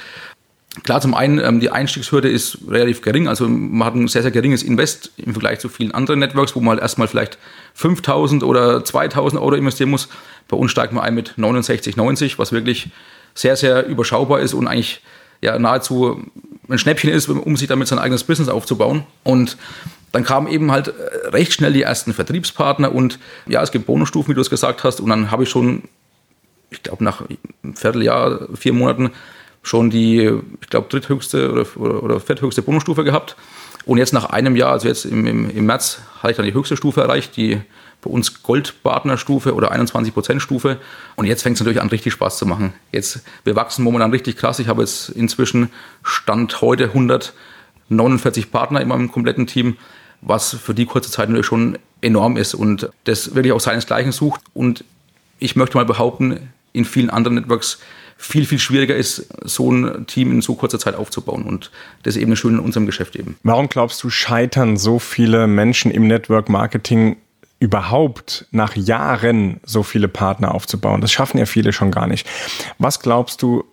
Klar, 0.83 1.01
zum 1.01 1.15
einen, 1.15 1.39
ähm, 1.39 1.61
die 1.61 1.71
Einstiegshürde 1.71 2.29
ist 2.29 2.59
relativ 2.69 3.01
gering. 3.01 3.29
Also 3.29 3.49
man 3.49 3.87
hat 3.87 3.95
ein 3.95 4.09
sehr, 4.09 4.23
sehr 4.23 4.33
geringes 4.33 4.63
Invest 4.63 5.13
im 5.17 5.33
Vergleich 5.33 5.61
zu 5.61 5.69
vielen 5.69 5.93
anderen 5.93 6.19
Networks, 6.19 6.57
wo 6.57 6.61
man 6.61 6.71
halt 6.71 6.83
erstmal 6.83 7.07
vielleicht 7.07 7.39
5000 7.75 8.43
oder 8.43 8.85
2000 8.85 9.41
Euro 9.41 9.55
investieren 9.55 9.91
muss. 9.91 10.09
Bei 10.49 10.57
uns 10.57 10.73
steigt 10.73 10.93
man 10.93 11.05
ein 11.05 11.15
mit 11.15 11.35
69,90, 11.39 12.39
was 12.39 12.51
wirklich 12.51 12.89
sehr, 13.35 13.57
sehr 13.57 13.87
überschaubar 13.87 14.41
ist 14.41 14.53
und 14.53 14.67
eigentlich 14.67 15.01
ja 15.41 15.59
nahezu 15.59 16.25
ein 16.69 16.79
Schnäppchen 16.79 17.11
ist, 17.11 17.29
um 17.29 17.57
sich 17.57 17.69
damit 17.69 17.89
sein 17.89 17.99
eigenes 17.99 18.25
Business 18.25 18.49
aufzubauen. 18.49 19.05
Und 19.23 19.57
dann 20.13 20.25
kamen 20.25 20.49
eben 20.49 20.73
halt 20.73 20.89
äh, 20.89 21.29
recht 21.29 21.53
schnell 21.53 21.73
die 21.73 21.83
ersten 21.83 22.13
Vertriebspartner 22.13 22.93
und 22.93 23.19
ja, 23.47 23.63
es 23.63 23.71
gibt 23.71 23.87
Bonusstufen, 23.87 24.31
wie 24.31 24.35
du 24.35 24.41
es 24.41 24.51
gesagt 24.51 24.83
hast. 24.83 25.01
Und 25.01 25.11
dann 25.11 25.31
habe 25.31 25.45
ich 25.45 25.51
schon, 25.51 25.85
ich 26.71 26.83
glaube, 26.83 27.05
nach 27.05 27.23
einem 27.23 27.77
Vierteljahr, 27.77 28.49
vier 28.55 28.73
Monaten 28.73 29.11
schon 29.65 29.91
die, 29.91 30.31
ich 30.61 30.69
glaube, 30.69 30.89
dritthöchste 30.89 31.51
oder, 31.51 31.67
oder, 31.77 32.03
oder 32.03 32.21
vierthöchste 32.21 32.63
Bonusstufe 32.63 33.03
gehabt. 33.03 33.35
Und 33.87 33.99
jetzt 33.99 34.13
nach 34.13 34.27
einem 34.27 34.57
Jahr, 34.57 34.73
also 34.73 34.87
jetzt 34.87 35.05
im, 35.05 35.27
im, 35.27 35.51
im 35.51 35.67
März, 35.67 36.01
hatte 36.19 36.31
ich 36.31 36.37
dann 36.37 36.47
die 36.47 36.55
höchste 36.55 36.77
Stufe 36.77 37.01
erreicht, 37.01 37.37
die 37.37 37.61
bei 38.03 38.11
uns 38.11 38.43
Goldpartnerstufe 38.43 39.55
oder 39.55 39.73
21% 39.73 40.41
Stufe. 40.41 40.79
Und 41.17 41.27
jetzt 41.27 41.43
fängt 41.43 41.55
es 41.55 41.61
natürlich 41.61 41.81
an, 41.81 41.89
richtig 41.89 42.13
Spaß 42.13 42.39
zu 42.39 42.47
machen. 42.47 42.75
Jetzt, 42.93 43.25
wir 43.45 43.57
wachsen 43.57 43.83
momentan 43.83 44.11
richtig 44.11 44.37
krass. 44.37 44.59
Ich 44.59 44.69
habe 44.69 44.83
jetzt 44.83 45.09
inzwischen 45.09 45.71
Stand 46.03 46.61
heute 46.61 46.85
149 46.85 48.51
Partner 48.51 48.81
in 48.83 48.89
meinem 48.89 49.11
kompletten 49.11 49.47
Team, 49.47 49.77
was 50.21 50.55
für 50.55 50.75
die 50.75 50.87
kurze 50.87 51.11
Zeit 51.11 51.29
natürlich 51.31 51.47
schon 51.47 51.79
enorm 52.03 52.37
ist 52.37 52.55
und 52.55 52.91
das 53.05 53.35
wirklich 53.35 53.53
auch 53.53 53.61
seinesgleichen 53.61 54.13
sucht. 54.13 54.43
Und 54.53 54.85
ich 55.39 55.57
möchte 55.57 55.79
mal 55.79 55.87
behaupten, 55.87 56.51
in 56.75 56.85
vielen 56.85 57.09
anderen 57.09 57.37
Networks 57.37 57.79
viel, 58.17 58.47
viel 58.47 58.59
schwieriger 58.59 58.95
ist, 58.95 59.27
so 59.43 59.71
ein 59.71 60.07
Team 60.07 60.33
in 60.33 60.43
so 60.43 60.55
kurzer 60.55 60.79
Zeit 60.79 60.95
aufzubauen. 60.95 61.45
Und 61.45 61.71
das 62.03 62.17
ist 62.17 62.23
eben 62.23 62.35
schön 62.37 62.55
in 62.55 62.61
unserem 62.61 62.87
Geschäft 62.87 63.17
eben. 63.17 63.37
Warum 63.43 63.69
glaubst 63.69 64.03
du, 64.03 64.11
scheitern 64.11 64.77
so 64.77 64.99
viele 64.99 65.47
Menschen 65.47 65.91
im 65.91 66.07
Network 66.07 66.49
Marketing 66.49 67.17
überhaupt 67.61 68.47
nach 68.51 68.77
Jahren 68.77 69.61
so 69.65 69.83
viele 69.83 70.09
Partner 70.09 70.55
aufzubauen? 70.55 71.01
Das 71.01 71.13
schaffen 71.13 71.39
ja 71.39 71.47
viele 71.47 71.73
schon 71.73 71.91
gar 71.91 72.07
nicht. 72.07 72.27
Was 72.79 73.01
glaubst 73.01 73.43
du, 73.43 73.65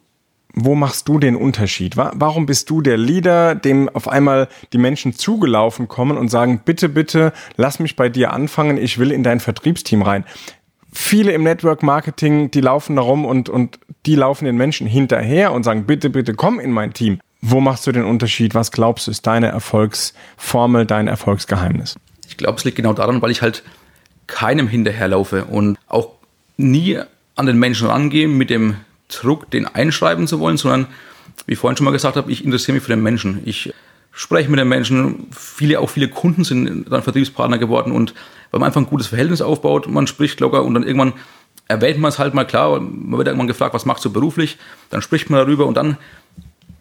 wo 0.54 0.76
machst 0.76 1.08
du 1.08 1.18
den 1.18 1.36
Unterschied? 1.36 1.96
Warum 1.96 2.46
bist 2.46 2.70
du 2.70 2.82
der 2.82 2.98
Leader, 2.98 3.56
dem 3.56 3.90
auf 3.90 4.08
einmal 4.08 4.50
die 4.74 4.78
Menschen 4.78 5.14
zugelaufen 5.14 5.88
kommen 5.88 6.18
und 6.18 6.30
sagen, 6.30 6.62
bitte, 6.66 6.90
bitte, 6.90 7.32
lass 7.56 7.80
mich 7.80 7.96
bei 7.96 8.10
dir 8.10 8.34
anfangen, 8.34 8.78
ich 8.78 8.98
will 8.98 9.12
in 9.12 9.24
dein 9.24 9.40
Vertriebsteam 9.40 10.02
rein? 10.02 10.26
Viele 10.92 11.32
im 11.32 11.44
Network 11.44 11.84
Marketing, 11.84 12.52
die 12.52 12.62
laufen 12.62 12.98
da 12.98 13.02
rum 13.02 13.26
und, 13.26 13.50
und 13.50 13.80
die 14.06 14.16
laufen 14.16 14.46
den 14.46 14.58
Menschen 14.58 14.88
hinterher 14.88 15.54
und 15.54 15.64
sagen, 15.64 15.86
bitte, 15.86 16.10
bitte, 16.10 16.34
komm 16.34 16.60
in 16.60 16.72
mein 16.72 16.94
Team. 16.94 17.20
Wo 17.42 17.60
machst 17.60 17.88
du 17.88 17.92
den 17.92 18.04
Unterschied? 18.04 18.54
Was 18.56 18.72
glaubst 18.72 19.08
du, 19.08 19.12
ist 19.12 19.26
deine 19.26 19.48
Erfolgsformel, 19.48 20.86
dein 20.86 21.08
Erfolgsgeheimnis? 21.08 21.96
Ich 22.28 22.38
glaube, 22.38 22.58
es 22.58 22.66
liegt 22.66 22.78
genau 22.78 22.94
daran, 22.94 23.22
weil 23.22 23.32
ich 23.32 23.42
halt 23.42 23.64
keinem 24.28 24.68
hinterherlaufe 24.68 25.46
und 25.46 25.78
auch 25.88 26.10
nie 26.58 27.00
an 27.36 27.46
den 27.46 27.58
Menschen 27.58 27.88
rangehe 27.88 28.28
mit 28.28 28.50
dem 28.50 28.76
Druck, 29.08 29.50
den 29.50 29.66
einschreiben 29.66 30.28
zu 30.28 30.40
wollen, 30.40 30.58
sondern, 30.58 30.88
wie 31.46 31.54
ich 31.54 31.60
vorhin 31.60 31.78
schon 31.78 31.86
mal 31.86 31.92
gesagt 31.92 32.16
habe, 32.16 32.32
ich 32.32 32.46
interessiere 32.46 32.76
mich 32.76 32.84
für 32.84 32.92
den 32.92 33.02
Menschen. 33.02 33.42
Ich 33.46 33.74
spreche 34.12 34.50
mit 34.50 34.60
den 34.60 34.68
Menschen. 34.68 35.28
Viele, 35.32 35.80
auch 35.80 35.90
viele 35.90 36.08
Kunden 36.08 36.44
sind 36.44 36.86
dann 36.90 37.04
Vertriebspartner 37.04 37.58
geworden 37.58 37.92
und 37.92 38.14
weil 38.52 38.60
man 38.60 38.68
einfach 38.68 38.82
ein 38.82 38.88
gutes 38.88 39.08
Verhältnis 39.08 39.42
aufbaut, 39.42 39.88
man 39.88 40.08
spricht 40.08 40.40
locker 40.40 40.64
und 40.64 40.74
dann 40.74 40.84
irgendwann 40.84 41.14
erwähnt 41.68 42.00
man 42.00 42.10
es 42.10 42.20
halt 42.20 42.34
mal 42.34 42.46
klar. 42.46 42.80
Man 42.80 43.18
wird 43.18 43.28
irgendwann 43.28 43.48
gefragt, 43.48 43.74
was 43.74 43.86
machst 43.86 44.04
du 44.06 44.12
beruflich? 44.12 44.58
Dann 44.90 45.02
spricht 45.02 45.30
man 45.30 45.40
darüber 45.40 45.66
und 45.66 45.76
dann 45.76 45.98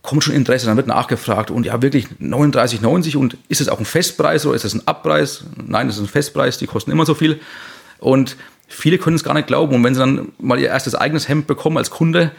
kommt 0.03 0.25
schon 0.25 0.35
Interesse, 0.35 0.67
dann 0.67 0.77
wird 0.77 0.87
nachgefragt 0.87 1.51
und 1.51 1.67
ja, 1.67 1.83
wirklich 1.83 2.07
39,90 2.21 3.17
und 3.17 3.37
ist 3.49 3.61
es 3.61 3.69
auch 3.69 3.79
ein 3.79 3.85
Festpreis 3.85 4.47
oder 4.47 4.57
ist 4.57 4.65
es 4.65 4.75
ein 4.75 4.87
Abpreis? 4.87 5.45
Nein, 5.57 5.87
das 5.87 5.97
ist 5.97 6.03
ein 6.03 6.09
Festpreis, 6.09 6.59
die 6.59 6.67
kosten 6.67 6.91
immer 6.91 7.07
so 7.07 7.15
viel. 7.15 7.41
Und 7.99 8.37
viele 8.67 8.99
können 8.99 9.17
es 9.17 9.25
gar 9.25 9.35
nicht 9.35 9.47
glauben. 9.47 9.75
Und 9.75 9.85
wenn 9.85 9.95
sie 9.95 10.01
dann 10.01 10.33
mal 10.39 10.59
ihr 10.59 10.69
erstes 10.69 10.95
eigenes 10.95 11.29
Hemd 11.29 11.47
bekommen 11.47 11.77
als 11.77 11.91
Kunde, 11.91 12.33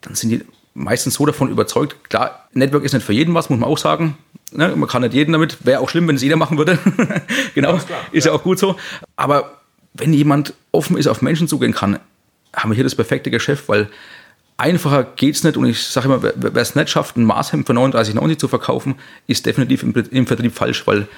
dann 0.00 0.14
sind 0.14 0.30
die 0.30 0.44
meistens 0.74 1.14
so 1.14 1.26
davon 1.26 1.50
überzeugt. 1.50 2.08
Klar, 2.08 2.48
Network 2.52 2.84
ist 2.84 2.92
nicht 2.92 3.04
für 3.04 3.12
jeden 3.12 3.34
was, 3.34 3.50
muss 3.50 3.58
man 3.58 3.68
auch 3.68 3.78
sagen. 3.78 4.16
Ne? 4.52 4.74
Man 4.76 4.88
kann 4.88 5.02
nicht 5.02 5.14
jeden 5.14 5.32
damit. 5.32 5.64
Wäre 5.64 5.80
auch 5.80 5.88
schlimm, 5.88 6.08
wenn 6.08 6.16
es 6.16 6.22
jeder 6.22 6.36
machen 6.36 6.58
würde. 6.58 6.78
genau, 7.54 7.76
ist, 7.76 7.88
ist 8.12 8.24
ja 8.24 8.32
auch 8.32 8.42
gut 8.42 8.58
so. 8.58 8.76
Aber 9.16 9.58
wenn 9.94 10.12
jemand 10.12 10.54
offen 10.72 10.96
ist, 10.96 11.06
auf 11.06 11.22
Menschen 11.22 11.48
zugehen 11.48 11.74
kann, 11.74 11.98
haben 12.54 12.70
wir 12.70 12.74
hier 12.74 12.84
das 12.84 12.94
perfekte 12.94 13.30
Geschäft, 13.30 13.68
weil 13.68 13.88
einfacher 14.56 15.04
geht 15.04 15.34
es 15.34 15.44
nicht. 15.44 15.56
Und 15.56 15.66
ich 15.66 15.82
sage 15.82 16.06
immer, 16.06 16.22
wer 16.22 16.56
es 16.56 16.74
nicht 16.74 16.90
schafft, 16.90 17.16
ein 17.16 17.24
Maßhemd 17.24 17.66
für 17.66 17.72
39,90 17.72 18.38
zu 18.38 18.48
verkaufen, 18.48 18.96
ist 19.26 19.46
definitiv 19.46 19.82
im, 19.82 19.94
im 20.10 20.26
Vertrieb 20.26 20.54
falsch, 20.54 20.86
weil 20.86 21.08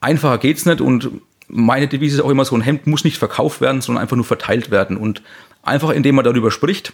einfacher 0.00 0.38
geht 0.38 0.58
es 0.58 0.66
nicht. 0.66 0.80
Und 0.80 1.10
meine 1.48 1.88
Devise 1.88 2.16
ist 2.16 2.22
auch 2.22 2.30
immer 2.30 2.44
so, 2.44 2.56
ein 2.56 2.62
Hemd 2.62 2.86
muss 2.86 3.04
nicht 3.04 3.18
verkauft 3.18 3.60
werden, 3.60 3.80
sondern 3.80 4.02
einfach 4.02 4.16
nur 4.16 4.24
verteilt 4.24 4.70
werden. 4.70 4.96
Und 4.96 5.22
einfach 5.62 5.90
indem 5.90 6.16
man 6.16 6.24
darüber 6.24 6.50
spricht, 6.50 6.92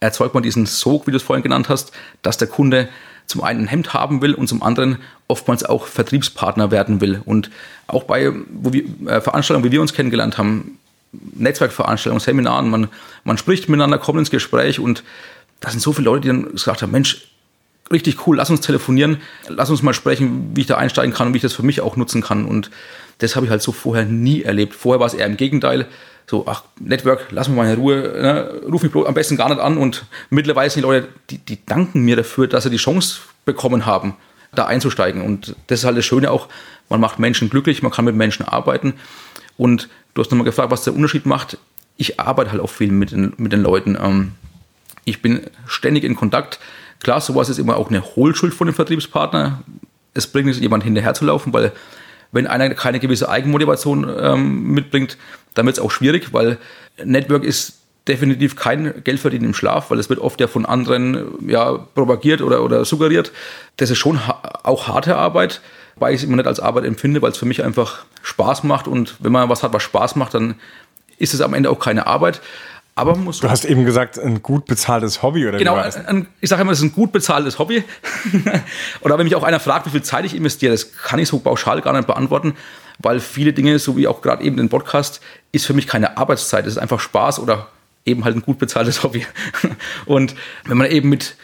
erzeugt 0.00 0.34
man 0.34 0.42
diesen 0.42 0.66
Sog, 0.66 1.06
wie 1.06 1.10
du 1.10 1.18
es 1.18 1.22
vorhin 1.22 1.42
genannt 1.42 1.68
hast, 1.68 1.92
dass 2.22 2.38
der 2.38 2.48
Kunde 2.48 2.88
zum 3.26 3.42
einen 3.42 3.60
ein 3.60 3.68
Hemd 3.68 3.94
haben 3.94 4.22
will 4.22 4.34
und 4.34 4.48
zum 4.48 4.62
anderen 4.62 4.98
oftmals 5.28 5.64
auch 5.64 5.86
Vertriebspartner 5.86 6.70
werden 6.70 7.00
will. 7.00 7.22
Und 7.24 7.50
auch 7.86 8.04
bei 8.04 8.32
wir, 8.48 8.84
äh, 9.08 9.20
Veranstaltungen, 9.20 9.64
wie 9.64 9.72
wir 9.72 9.80
uns 9.80 9.92
kennengelernt 9.92 10.36
haben, 10.36 10.78
Netzwerkveranstaltungen, 11.12 12.20
Seminaren, 12.20 12.70
man, 12.70 12.88
man 13.24 13.38
spricht 13.38 13.68
miteinander, 13.68 13.98
kommt 13.98 14.18
ins 14.18 14.30
Gespräch 14.30 14.80
und 14.80 15.04
da 15.60 15.70
sind 15.70 15.80
so 15.80 15.92
viele 15.92 16.06
Leute, 16.06 16.22
die 16.22 16.28
dann 16.28 16.52
gesagt 16.52 16.82
haben, 16.82 16.92
Mensch, 16.92 17.28
richtig 17.92 18.26
cool, 18.26 18.36
lass 18.36 18.50
uns 18.50 18.60
telefonieren, 18.60 19.18
lass 19.48 19.70
uns 19.70 19.82
mal 19.82 19.94
sprechen, 19.94 20.50
wie 20.54 20.62
ich 20.62 20.66
da 20.66 20.76
einsteigen 20.76 21.12
kann 21.12 21.28
und 21.28 21.34
wie 21.34 21.38
ich 21.38 21.42
das 21.42 21.52
für 21.52 21.64
mich 21.64 21.80
auch 21.80 21.96
nutzen 21.96 22.22
kann. 22.22 22.44
Und 22.44 22.70
das 23.18 23.36
habe 23.36 23.46
ich 23.46 23.50
halt 23.50 23.62
so 23.62 23.72
vorher 23.72 24.04
nie 24.04 24.42
erlebt. 24.42 24.74
Vorher 24.74 25.00
war 25.00 25.06
es 25.06 25.14
eher 25.14 25.26
im 25.26 25.36
Gegenteil. 25.36 25.86
So, 26.26 26.44
ach, 26.46 26.62
Network, 26.78 27.26
lass 27.30 27.48
mich 27.48 27.56
mal 27.56 27.68
in 27.68 27.74
Ruhe, 27.78 27.96
ne? 27.96 28.60
ruf 28.70 28.82
mich 28.82 28.94
am 28.94 29.14
besten 29.14 29.36
gar 29.36 29.48
nicht 29.48 29.60
an. 29.60 29.76
Und 29.76 30.04
mittlerweile 30.30 30.70
sind 30.70 30.82
die 30.82 30.86
Leute, 30.86 31.08
die, 31.28 31.38
die 31.38 31.58
danken 31.66 32.02
mir 32.02 32.16
dafür, 32.16 32.46
dass 32.46 32.64
sie 32.64 32.70
die 32.70 32.76
Chance 32.76 33.20
bekommen 33.44 33.84
haben, 33.84 34.14
da 34.54 34.66
einzusteigen. 34.66 35.22
Und 35.22 35.56
das 35.66 35.80
ist 35.80 35.84
halt 35.84 35.98
das 35.98 36.04
Schöne 36.04 36.30
auch, 36.30 36.48
man 36.88 37.00
macht 37.00 37.18
Menschen 37.18 37.50
glücklich, 37.50 37.82
man 37.82 37.90
kann 37.90 38.04
mit 38.04 38.14
Menschen 38.14 38.46
arbeiten. 38.46 38.94
Und 39.56 39.88
du 40.14 40.22
hast 40.22 40.30
nochmal 40.30 40.44
gefragt, 40.44 40.70
was 40.70 40.84
der 40.84 40.94
Unterschied 40.94 41.26
macht. 41.26 41.58
Ich 41.96 42.20
arbeite 42.20 42.52
halt 42.52 42.62
auch 42.62 42.70
viel 42.70 42.92
mit 42.92 43.10
den, 43.10 43.32
mit 43.36 43.52
den 43.52 43.62
Leuten. 43.62 43.98
Ähm, 44.00 44.32
ich 45.04 45.22
bin 45.22 45.40
ständig 45.66 46.04
in 46.04 46.14
Kontakt. 46.14 46.60
Klar, 47.02 47.20
sowas 47.20 47.48
ist 47.48 47.58
immer 47.58 47.76
auch 47.76 47.88
eine 47.88 48.02
Hohlschuld 48.02 48.54
von 48.54 48.66
dem 48.66 48.74
Vertriebspartner. 48.74 49.62
Es 50.14 50.26
bringt 50.26 50.46
nicht, 50.46 50.60
jemand 50.60 50.84
hinterher 50.84 51.14
zu 51.14 51.24
laufen, 51.24 51.52
weil 51.52 51.72
wenn 52.32 52.46
einer 52.46 52.70
keine 52.74 53.00
gewisse 53.00 53.28
Eigenmotivation 53.28 54.08
ähm, 54.20 54.72
mitbringt, 54.72 55.16
dann 55.54 55.66
wird 55.66 55.78
es 55.78 55.82
auch 55.82 55.90
schwierig, 55.90 56.32
weil 56.32 56.58
Network 57.02 57.44
ist 57.44 57.80
definitiv 58.06 58.56
kein 58.56 59.02
Geldverdienen 59.04 59.48
im 59.48 59.54
Schlaf, 59.54 59.90
weil 59.90 59.98
es 59.98 60.08
wird 60.08 60.20
oft 60.20 60.40
ja 60.40 60.46
von 60.46 60.66
anderen 60.66 61.48
ja, 61.48 61.72
propagiert 61.94 62.42
oder, 62.42 62.62
oder 62.62 62.84
suggeriert. 62.84 63.32
Das 63.76 63.90
ist 63.90 63.98
schon 63.98 64.26
ha 64.26 64.42
auch 64.62 64.88
harte 64.88 65.16
Arbeit, 65.16 65.60
weil 65.96 66.14
ich 66.14 66.22
es 66.22 66.26
immer 66.26 66.36
nicht 66.36 66.46
als 66.46 66.60
Arbeit 66.60 66.84
empfinde, 66.84 67.22
weil 67.22 67.30
es 67.30 67.38
für 67.38 67.46
mich 67.46 67.62
einfach 67.62 68.04
Spaß 68.22 68.64
macht 68.64 68.88
und 68.88 69.16
wenn 69.20 69.32
man 69.32 69.48
was 69.48 69.62
hat, 69.62 69.72
was 69.72 69.82
Spaß 69.82 70.16
macht, 70.16 70.34
dann 70.34 70.54
ist 71.18 71.34
es 71.34 71.40
am 71.40 71.54
Ende 71.54 71.70
auch 71.70 71.78
keine 71.78 72.06
Arbeit. 72.06 72.40
Aber 72.94 73.14
man 73.14 73.24
muss 73.24 73.40
du 73.40 73.48
hast 73.48 73.64
eben 73.64 73.84
gesagt, 73.84 74.18
ein 74.18 74.42
gut 74.42 74.66
bezahltes 74.66 75.22
Hobby 75.22 75.46
oder 75.46 75.58
Genau, 75.58 75.76
ein, 75.76 76.26
ich 76.40 76.50
sage 76.50 76.62
immer, 76.62 76.72
es 76.72 76.78
ist 76.78 76.84
ein 76.84 76.92
gut 76.92 77.12
bezahltes 77.12 77.58
Hobby. 77.58 77.84
oder 79.00 79.16
wenn 79.18 79.24
mich 79.24 79.34
auch 79.36 79.42
einer 79.42 79.60
fragt, 79.60 79.86
wie 79.86 79.90
viel 79.90 80.02
Zeit 80.02 80.24
ich 80.24 80.34
investiere, 80.34 80.72
das 80.72 80.92
kann 80.92 81.18
ich 81.18 81.28
so 81.28 81.38
pauschal 81.38 81.80
gar 81.80 81.92
nicht 81.92 82.06
beantworten, 82.06 82.54
weil 82.98 83.20
viele 83.20 83.52
Dinge, 83.52 83.78
so 83.78 83.96
wie 83.96 84.06
auch 84.06 84.20
gerade 84.20 84.44
eben 84.44 84.56
den 84.56 84.68
Podcast, 84.68 85.20
ist 85.52 85.66
für 85.66 85.72
mich 85.72 85.86
keine 85.86 86.18
Arbeitszeit. 86.18 86.66
Es 86.66 86.74
ist 86.74 86.78
einfach 86.78 87.00
Spaß 87.00 87.38
oder 87.40 87.68
eben 88.04 88.24
halt 88.24 88.36
ein 88.36 88.42
gut 88.42 88.58
bezahltes 88.58 89.02
Hobby. 89.02 89.24
Und 90.06 90.34
wenn 90.66 90.76
man 90.76 90.90
eben 90.90 91.08
mit 91.08 91.36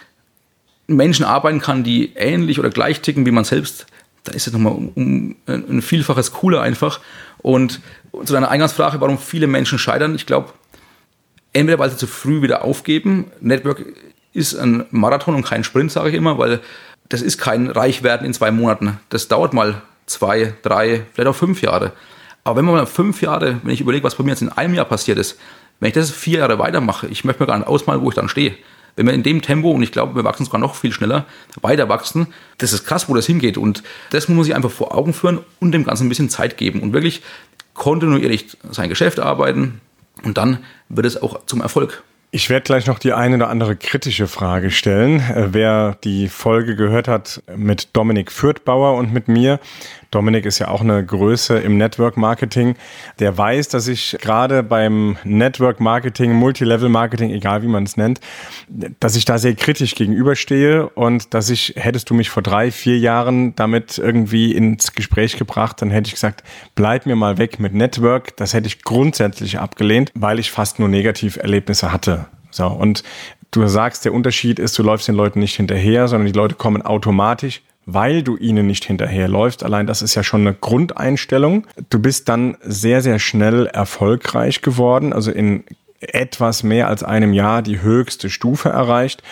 Menschen 0.87 1.25
arbeiten 1.25 1.61
kann, 1.61 1.85
die 1.85 2.13
ähnlich 2.15 2.59
oder 2.59 2.71
gleich 2.71 3.01
ticken 3.01 3.27
wie 3.27 3.31
man 3.31 3.45
selbst, 3.45 3.87
dann 4.25 4.35
ist 4.35 4.47
es 4.47 4.53
nochmal 4.53 4.73
um, 4.73 4.93
um 4.95 5.37
ein 5.47 5.83
Vielfaches 5.83 6.33
cooler 6.33 6.61
einfach. 6.61 7.01
Und 7.39 7.81
zu 8.25 8.33
deiner 8.33 8.51
Eingangsfrage, 8.51 9.01
warum 9.01 9.19
viele 9.19 9.47
Menschen 9.47 9.79
scheitern, 9.79 10.15
ich 10.15 10.27
glaube, 10.27 10.53
entweder 11.57 11.79
weil 11.79 11.91
sie 11.91 11.97
zu 11.97 12.07
früh 12.07 12.43
wieder 12.43 12.65
aufgeben. 12.65 13.31
Network 13.41 13.85
ist 14.33 14.55
ein 14.55 14.85
Marathon 14.91 15.35
und 15.35 15.45
kein 15.45 15.65
Sprint, 15.65 15.91
sage 15.91 16.11
ich 16.11 16.15
immer, 16.15 16.39
weil 16.39 16.61
das 17.09 17.23
ist 17.23 17.39
kein 17.39 17.69
Reichwerden 17.69 18.27
in 18.27 18.35
zwei 18.35 18.51
Monaten. 18.51 19.01
Das 19.09 19.29
dauert 19.29 19.55
mal 19.55 19.83
zwei, 20.07 20.55
drei, 20.63 21.03
vielleicht 21.13 21.29
auch 21.29 21.37
fünf 21.37 21.63
Jahre. 21.63 21.93
Aber 22.45 22.59
wenn 22.59 22.65
man 22.65 22.75
mal 22.75 22.87
fünf 22.87 23.23
Jahre, 23.23 23.61
wenn 23.63 23.73
ich 23.73 23.81
überlege, 23.81 24.05
was 24.05 24.17
bei 24.17 24.25
mir 24.25 24.31
jetzt 24.31 24.43
in 24.43 24.51
einem 24.51 24.75
Jahr 24.75 24.85
passiert 24.85 25.19
ist, 25.19 25.39
wenn 25.81 25.89
ich 25.89 25.95
das 25.95 26.11
vier 26.11 26.41
Jahre 26.41 26.59
weitermache, 26.59 27.07
ich 27.09 27.25
möchte 27.25 27.43
mir 27.43 27.47
gar 27.47 27.59
nicht 27.59 27.69
ausmalen, 27.69 28.03
wo 28.03 28.09
ich 28.09 28.15
dann 28.15 28.29
stehe. 28.29 28.55
Wenn 28.95 29.07
wir 29.07 29.13
in 29.13 29.23
dem 29.23 29.43
Tempo, 29.43 29.71
und 29.71 29.83
ich 29.83 29.93
glaube, 29.93 30.15
wir 30.15 30.25
wachsen 30.25 30.45
sogar 30.45 30.61
noch 30.61 30.75
viel 30.75 30.93
schneller, 30.93 31.27
weiter 31.61 31.89
wachsen, 31.89 32.29
das 32.59 32.73
ist 32.73 32.87
krass, 32.87 33.09
wo 33.09 33.15
das 33.15 33.27
hingeht. 33.27 33.59
Und 33.59 33.83
das 34.11 34.29
muss 34.29 34.37
man 34.37 34.45
sich 34.45 34.55
einfach 34.55 34.71
vor 34.71 34.95
Augen 34.95 35.13
führen 35.13 35.41
und 35.61 35.73
dem 35.73 35.85
Ganzen 35.85 36.07
ein 36.07 36.09
bisschen 36.09 36.31
Zeit 36.31 36.57
geben 36.57 36.81
und 36.81 36.93
wirklich 36.93 37.23
kontinuierlich 37.75 38.57
sein 38.71 38.89
Geschäft 38.89 39.21
arbeiten, 39.21 39.81
und 40.23 40.39
dann 40.39 40.59
wird 40.89 41.07
es 41.07 41.21
auch 41.21 41.47
zum 41.47 41.61
Erfolg. 41.61 42.03
Ich 42.33 42.51
werde 42.51 42.65
gleich 42.65 42.87
noch 42.87 42.99
die 42.99 43.13
eine 43.13 43.37
oder 43.37 43.49
andere 43.49 43.77
kritische 43.77 44.27
Frage 44.27 44.71
stellen. 44.71 45.21
Äh, 45.21 45.49
wer 45.53 45.97
die 46.05 46.29
Folge 46.29 46.77
gehört 46.77 47.09
hat 47.09 47.43
mit 47.57 47.97
Dominik 47.97 48.33
Fürthbauer 48.33 48.95
und 48.99 49.13
mit 49.13 49.29
mir, 49.29 49.61
Dominik 50.17 50.47
ist 50.47 50.61
ja 50.61 50.69
auch 50.69 50.81
eine 50.81 51.05
Größe 51.05 51.59
im 51.59 51.77
Network 51.77 52.17
Marketing. 52.17 52.77
Der 53.19 53.37
weiß, 53.37 53.69
dass 53.69 53.87
ich 53.87 54.17
gerade 54.19 54.63
beim 54.63 55.19
Network 55.25 55.79
Marketing, 55.79 56.33
Multilevel 56.33 56.89
Marketing, 56.89 57.29
egal 57.33 57.63
wie 57.63 57.67
man 57.67 57.85
es 57.85 57.99
nennt, 57.99 58.21
dass 58.99 59.15
ich 59.15 59.27
da 59.27 59.37
sehr 59.37 59.55
kritisch 59.55 59.95
gegenüberstehe 59.95 60.89
und 60.89 61.35
dass 61.35 61.51
ich, 61.51 61.75
hättest 61.77 62.09
du 62.09 62.15
mich 62.15 62.31
vor 62.31 62.43
drei, 62.43 62.71
vier 62.71 62.97
Jahren 62.99 63.55
damit 63.57 63.99
irgendwie 63.99 64.53
ins 64.53 64.95
Gespräch 64.95 65.37
gebracht, 65.37 65.83
dann 65.83 65.91
hätte 65.91 66.07
ich 66.07 66.15
gesagt, 66.15 66.43
bleib 66.75 67.05
mir 67.05 67.15
mal 67.15 67.37
weg 67.37 67.61
mit 67.61 67.75
Network. 67.75 68.39
Das 68.39 68.55
hätte 68.55 68.69
ich 68.69 68.85
grundsätzlich 68.85 69.59
abgelehnt, 69.59 70.13
weil 70.15 70.39
ich 70.39 70.51
fast 70.51 70.79
nur 70.79 70.89
Negativerlebnisse 70.89 71.93
hatte. 71.93 72.25
So. 72.51 72.69
Und 72.69 73.03
du 73.51 73.67
sagst, 73.67 74.07
der 74.07 74.15
Unterschied 74.15 74.59
ist, 74.59 74.79
du 74.79 74.83
läufst 74.83 75.09
den 75.09 75.15
Leuten 75.15 75.41
nicht 75.41 75.57
hinterher, 75.57 76.09
sondern 76.09 76.27
die 76.27 76.39
Leute 76.39 76.55
kommen 76.55 76.81
automatisch 76.81 77.61
weil 77.87 78.23
du 78.25 78.37
ihnen 78.37 78.67
nicht 78.67 78.85
hinterherläufst. 78.85 79.65
Allein 79.65 79.87
das 79.87 80.03
ist 80.03 80.17
ja 80.17 80.25
schon 80.25 80.43
eine 80.43 80.55
Grundeinstellung. 80.55 81.67
Du 81.89 82.01
bist 82.01 82.29
dann 82.29 82.57
sehr, 82.61 83.01
sehr 83.01 83.21
schnell 83.21 83.67
erfolgreich 83.67 84.61
geworden, 84.61 85.13
also 85.13 85.31
in 85.31 85.65
etwas 86.01 86.65
mehr 86.65 86.89
als 86.89 87.05
einem 87.05 87.33
Jahr 87.33 87.63
die 87.63 87.81
höchste 87.81 88.29
Stufe 88.29 88.69
erreicht. 88.69 89.23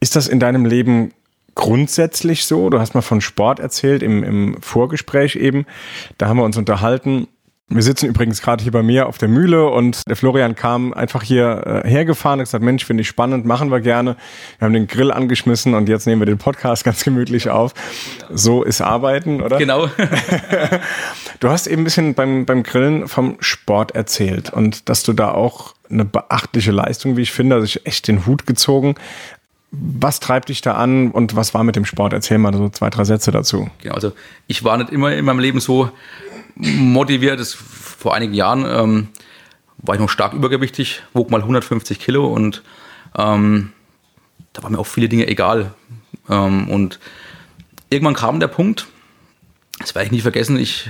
Ist 0.00 0.16
das 0.16 0.28
in 0.28 0.40
deinem 0.40 0.66
Leben 0.66 1.12
grundsätzlich 1.54 2.44
so? 2.44 2.70
Du 2.70 2.80
hast 2.80 2.94
mal 2.94 3.02
von 3.02 3.20
Sport 3.20 3.60
erzählt 3.60 4.02
im, 4.02 4.22
im 4.24 4.56
Vorgespräch 4.60 5.36
eben. 5.36 5.64
Da 6.18 6.26
haben 6.28 6.36
wir 6.38 6.44
uns 6.44 6.56
unterhalten. 6.56 7.28
Wir 7.68 7.82
sitzen 7.82 8.06
übrigens 8.06 8.42
gerade 8.42 8.62
hier 8.62 8.70
bei 8.70 8.84
mir 8.84 9.08
auf 9.08 9.18
der 9.18 9.28
Mühle 9.28 9.68
und 9.68 10.08
der 10.08 10.14
Florian 10.14 10.54
kam 10.54 10.92
einfach 10.92 11.24
hier 11.24 11.82
äh, 11.84 11.88
hergefahren 11.88 12.38
und 12.38 12.44
gesagt, 12.44 12.62
Mensch, 12.62 12.84
finde 12.84 13.00
ich 13.00 13.08
spannend, 13.08 13.44
machen 13.44 13.72
wir 13.72 13.80
gerne. 13.80 14.16
Wir 14.60 14.66
haben 14.66 14.72
den 14.72 14.86
Grill 14.86 15.10
angeschmissen 15.10 15.74
und 15.74 15.88
jetzt 15.88 16.06
nehmen 16.06 16.20
wir 16.20 16.26
den 16.26 16.38
Podcast 16.38 16.84
ganz 16.84 17.02
gemütlich 17.02 17.50
auf. 17.50 17.74
So 18.32 18.62
ist 18.62 18.82
Arbeiten, 18.82 19.42
oder? 19.42 19.58
Genau. 19.58 19.88
du 21.40 21.48
hast 21.48 21.66
eben 21.66 21.82
ein 21.82 21.84
bisschen 21.84 22.14
beim, 22.14 22.46
beim 22.46 22.62
Grillen 22.62 23.08
vom 23.08 23.36
Sport 23.40 23.96
erzählt 23.96 24.52
und 24.52 24.88
dass 24.88 25.02
du 25.02 25.12
da 25.12 25.32
auch 25.32 25.74
eine 25.90 26.04
beachtliche 26.04 26.70
Leistung, 26.70 27.16
wie 27.16 27.22
ich 27.22 27.32
finde, 27.32 27.56
also 27.56 27.64
ich 27.64 27.84
echt 27.84 28.06
den 28.06 28.26
Hut 28.26 28.46
gezogen. 28.46 28.94
Was 29.72 30.20
treibt 30.20 30.50
dich 30.50 30.60
da 30.60 30.74
an 30.74 31.10
und 31.10 31.34
was 31.34 31.52
war 31.52 31.64
mit 31.64 31.74
dem 31.74 31.84
Sport? 31.84 32.12
Erzähl 32.12 32.38
mal 32.38 32.54
so 32.54 32.68
zwei, 32.68 32.90
drei 32.90 33.02
Sätze 33.02 33.32
dazu. 33.32 33.68
Genau, 33.82 33.96
also 33.96 34.12
ich 34.46 34.62
war 34.62 34.78
nicht 34.78 34.90
immer 34.90 35.12
in 35.12 35.24
meinem 35.24 35.40
Leben 35.40 35.58
so 35.58 35.90
motiviert. 36.56 37.38
Das 37.40 37.54
vor 37.54 38.14
einigen 38.14 38.34
Jahren 38.34 38.64
ähm, 38.66 39.08
war 39.78 39.94
ich 39.94 40.00
noch 40.00 40.10
stark 40.10 40.32
übergewichtig, 40.32 41.02
wog 41.12 41.30
mal 41.30 41.40
150 41.40 42.00
Kilo 42.00 42.26
und 42.26 42.62
ähm, 43.16 43.72
da 44.52 44.62
waren 44.62 44.72
mir 44.72 44.78
auch 44.78 44.86
viele 44.86 45.08
Dinge 45.08 45.28
egal. 45.28 45.74
Ähm, 46.28 46.68
und 46.68 46.98
irgendwann 47.90 48.14
kam 48.14 48.40
der 48.40 48.48
Punkt, 48.48 48.86
das 49.78 49.94
werde 49.94 50.06
ich 50.06 50.12
nie 50.12 50.20
vergessen, 50.20 50.58
ich 50.58 50.88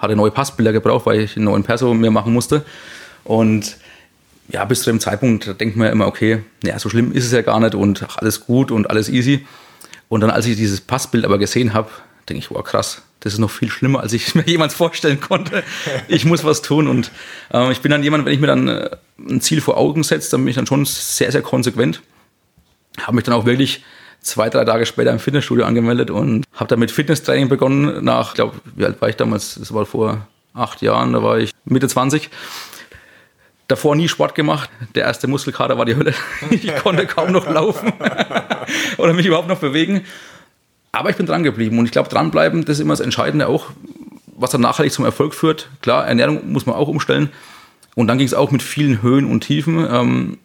hatte 0.00 0.14
neue 0.14 0.30
Passbilder 0.30 0.72
gebraucht, 0.72 1.06
weil 1.06 1.20
ich 1.20 1.36
einen 1.36 1.46
neuen 1.46 1.64
Perso 1.64 1.92
mir 1.92 2.10
machen 2.10 2.32
musste. 2.32 2.64
Und 3.24 3.76
ja, 4.48 4.64
bis 4.64 4.82
zu 4.82 4.90
dem 4.90 5.00
Zeitpunkt 5.00 5.60
denkt 5.60 5.76
man 5.76 5.86
ja 5.86 5.92
immer, 5.92 6.06
okay, 6.06 6.42
ja, 6.62 6.78
so 6.78 6.88
schlimm 6.88 7.12
ist 7.12 7.26
es 7.26 7.32
ja 7.32 7.42
gar 7.42 7.60
nicht 7.60 7.74
und 7.74 8.04
ach, 8.08 8.16
alles 8.18 8.46
gut 8.46 8.70
und 8.70 8.88
alles 8.88 9.08
easy. 9.08 9.46
Und 10.08 10.20
dann, 10.20 10.30
als 10.30 10.46
ich 10.46 10.56
dieses 10.56 10.80
Passbild 10.80 11.24
aber 11.24 11.38
gesehen 11.38 11.74
habe, 11.74 11.90
denke 12.28 12.40
ich, 12.40 12.50
wow, 12.50 12.62
krass, 12.62 13.02
das 13.20 13.34
ist 13.34 13.38
noch 13.38 13.50
viel 13.50 13.70
schlimmer, 13.70 14.00
als 14.00 14.12
ich 14.12 14.34
mir 14.34 14.44
jemals 14.46 14.74
vorstellen 14.74 15.20
konnte. 15.20 15.62
Ich 16.08 16.24
muss 16.24 16.44
was 16.44 16.62
tun. 16.62 16.88
Und 16.88 17.10
äh, 17.52 17.72
ich 17.72 17.80
bin 17.80 17.90
dann 17.90 18.02
jemand, 18.02 18.24
wenn 18.24 18.32
ich 18.32 18.40
mir 18.40 18.46
dann 18.46 18.68
äh, 18.68 18.90
ein 19.18 19.40
Ziel 19.40 19.60
vor 19.60 19.76
Augen 19.76 20.02
setze, 20.02 20.30
dann 20.32 20.40
bin 20.40 20.48
ich 20.48 20.56
dann 20.56 20.66
schon 20.66 20.84
sehr, 20.84 21.32
sehr 21.32 21.42
konsequent. 21.42 22.02
Habe 23.00 23.16
mich 23.16 23.24
dann 23.24 23.34
auch 23.34 23.44
wirklich 23.44 23.82
zwei, 24.20 24.50
drei 24.50 24.64
Tage 24.64 24.86
später 24.86 25.10
im 25.10 25.18
Fitnessstudio 25.18 25.64
angemeldet 25.64 26.10
und 26.10 26.44
habe 26.52 26.68
dann 26.68 26.78
mit 26.78 26.90
Fitnesstraining 26.90 27.48
begonnen. 27.48 28.04
Nach, 28.04 28.30
ich 28.30 28.34
glaube, 28.34 28.56
wie 28.76 28.84
alt 28.84 29.00
war 29.00 29.08
ich 29.08 29.16
damals? 29.16 29.56
Das 29.56 29.72
war 29.72 29.86
vor 29.86 30.26
acht 30.54 30.82
Jahren, 30.82 31.12
da 31.12 31.22
war 31.22 31.38
ich 31.38 31.52
Mitte 31.64 31.88
20. 31.88 32.30
Davor 33.68 33.96
nie 33.96 34.08
Sport 34.08 34.34
gemacht. 34.34 34.70
Der 34.94 35.04
erste 35.04 35.28
Muskelkater 35.28 35.76
war 35.76 35.84
die 35.84 35.94
Hölle. 35.94 36.14
Ich 36.50 36.74
konnte 36.76 37.06
kaum 37.06 37.32
noch 37.32 37.48
laufen 37.48 37.92
oder 38.96 39.12
mich 39.12 39.26
überhaupt 39.26 39.48
noch 39.48 39.58
bewegen. 39.58 40.04
Aber 40.98 41.10
ich 41.10 41.16
bin 41.16 41.26
dran 41.26 41.44
geblieben 41.44 41.78
und 41.78 41.84
ich 41.84 41.92
glaube, 41.92 42.08
dranbleiben, 42.08 42.64
das 42.64 42.78
ist 42.78 42.82
immer 42.82 42.92
das 42.92 42.98
Entscheidende 42.98 43.46
auch, 43.46 43.66
was 44.36 44.50
dann 44.50 44.62
nachhaltig 44.62 44.92
zum 44.92 45.04
Erfolg 45.04 45.32
führt. 45.32 45.68
Klar, 45.80 46.08
Ernährung 46.08 46.50
muss 46.50 46.66
man 46.66 46.74
auch 46.74 46.88
umstellen. 46.88 47.28
Und 47.94 48.08
dann 48.08 48.18
ging 48.18 48.26
es 48.26 48.34
auch 48.34 48.50
mit 48.50 48.64
vielen 48.64 49.00
Höhen 49.00 49.24
und 49.24 49.42
Tiefen. 49.42 49.86
Ähm, 49.88 50.38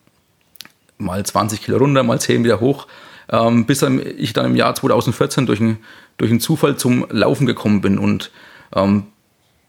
mal 0.99 1.25
20 1.25 1.63
Kilo 1.63 1.79
runter, 1.79 2.03
mal 2.03 2.21
10 2.21 2.43
wieder 2.43 2.59
hoch. 2.59 2.85
Ähm, 3.31 3.65
bis 3.65 3.79
dann 3.79 3.99
ich 4.19 4.33
dann 4.33 4.45
im 4.45 4.55
Jahr 4.55 4.75
2014 4.75 5.47
durch, 5.47 5.59
ein, 5.59 5.79
durch 6.17 6.29
einen 6.29 6.39
Zufall 6.39 6.77
zum 6.77 7.07
Laufen 7.09 7.47
gekommen 7.47 7.81
bin. 7.81 7.97
Und 7.97 8.29
ähm, 8.75 9.07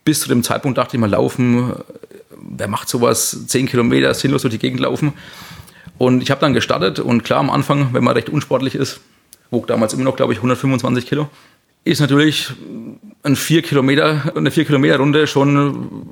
bis 0.05 0.21
zu 0.21 0.29
dem 0.29 0.43
Zeitpunkt 0.43 0.77
dachte 0.77 0.99
ich 0.99 1.01
mal, 1.01 1.09
Laufen, 1.09 1.77
wer 2.31 2.69
macht 2.69 2.91
sowas? 2.91 3.47
10 3.47 3.69
Kilometer 3.69 4.13
sinnlos 4.13 4.43
durch 4.43 4.53
die 4.53 4.59
Gegend 4.59 4.81
laufen. 4.81 5.15
Und 5.97 6.23
ich 6.23 6.31
habe 6.31 6.43
dann 6.43 6.53
gestartet 6.53 6.99
und 6.99 7.25
klar 7.25 7.41
am 7.41 7.49
Anfang, 7.49 7.95
wenn 7.95 8.05
man 8.05 8.13
recht 8.13 8.29
unsportlich 8.29 8.75
ist, 8.75 9.01
wog 9.55 9.67
damals 9.67 9.95
immer 9.95 10.05
noch, 10.05 10.17
glaube 10.17 10.35
ich, 10.35 10.39
125 10.39 11.07
Kilo. 11.07 11.29
Ist 11.85 12.01
natürlich 12.01 12.53
ein 13.23 13.37
4 13.37 13.63
Kilometer, 13.63 14.33
eine 14.35 14.51
4 14.51 14.67
Kilometer 14.67 14.99
Runde 14.99 15.27
schon 15.27 16.07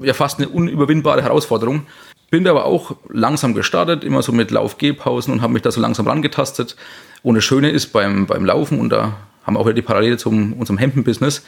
ja, 0.00 0.14
fast 0.14 0.38
eine 0.38 0.48
unüberwindbare 0.48 1.22
Herausforderung. 1.22 1.86
Bin 2.30 2.46
aber 2.48 2.64
auch 2.64 2.96
langsam 3.08 3.54
gestartet, 3.54 4.04
immer 4.04 4.22
so 4.22 4.32
mit 4.32 4.50
Lauf-Gehpausen 4.50 5.32
und 5.32 5.42
habe 5.42 5.52
mich 5.52 5.62
da 5.62 5.70
so 5.70 5.80
langsam 5.80 6.06
rangetastet. 6.06 6.76
Und 7.22 7.36
das 7.36 7.44
Schöne 7.44 7.70
ist 7.70 7.92
beim, 7.92 8.26
beim 8.26 8.44
Laufen, 8.44 8.80
und 8.80 8.90
da 8.90 9.16
haben 9.44 9.54
wir 9.54 9.60
auch 9.60 9.66
wieder 9.66 9.74
die 9.74 9.82
Parallele 9.82 10.16
zu 10.16 10.28
unserem 10.28 10.78
Hemden-Business, 10.78 11.44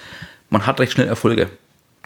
man 0.51 0.67
hat 0.67 0.81
recht 0.81 0.93
schnell 0.93 1.09
Erfolge. 1.09 1.49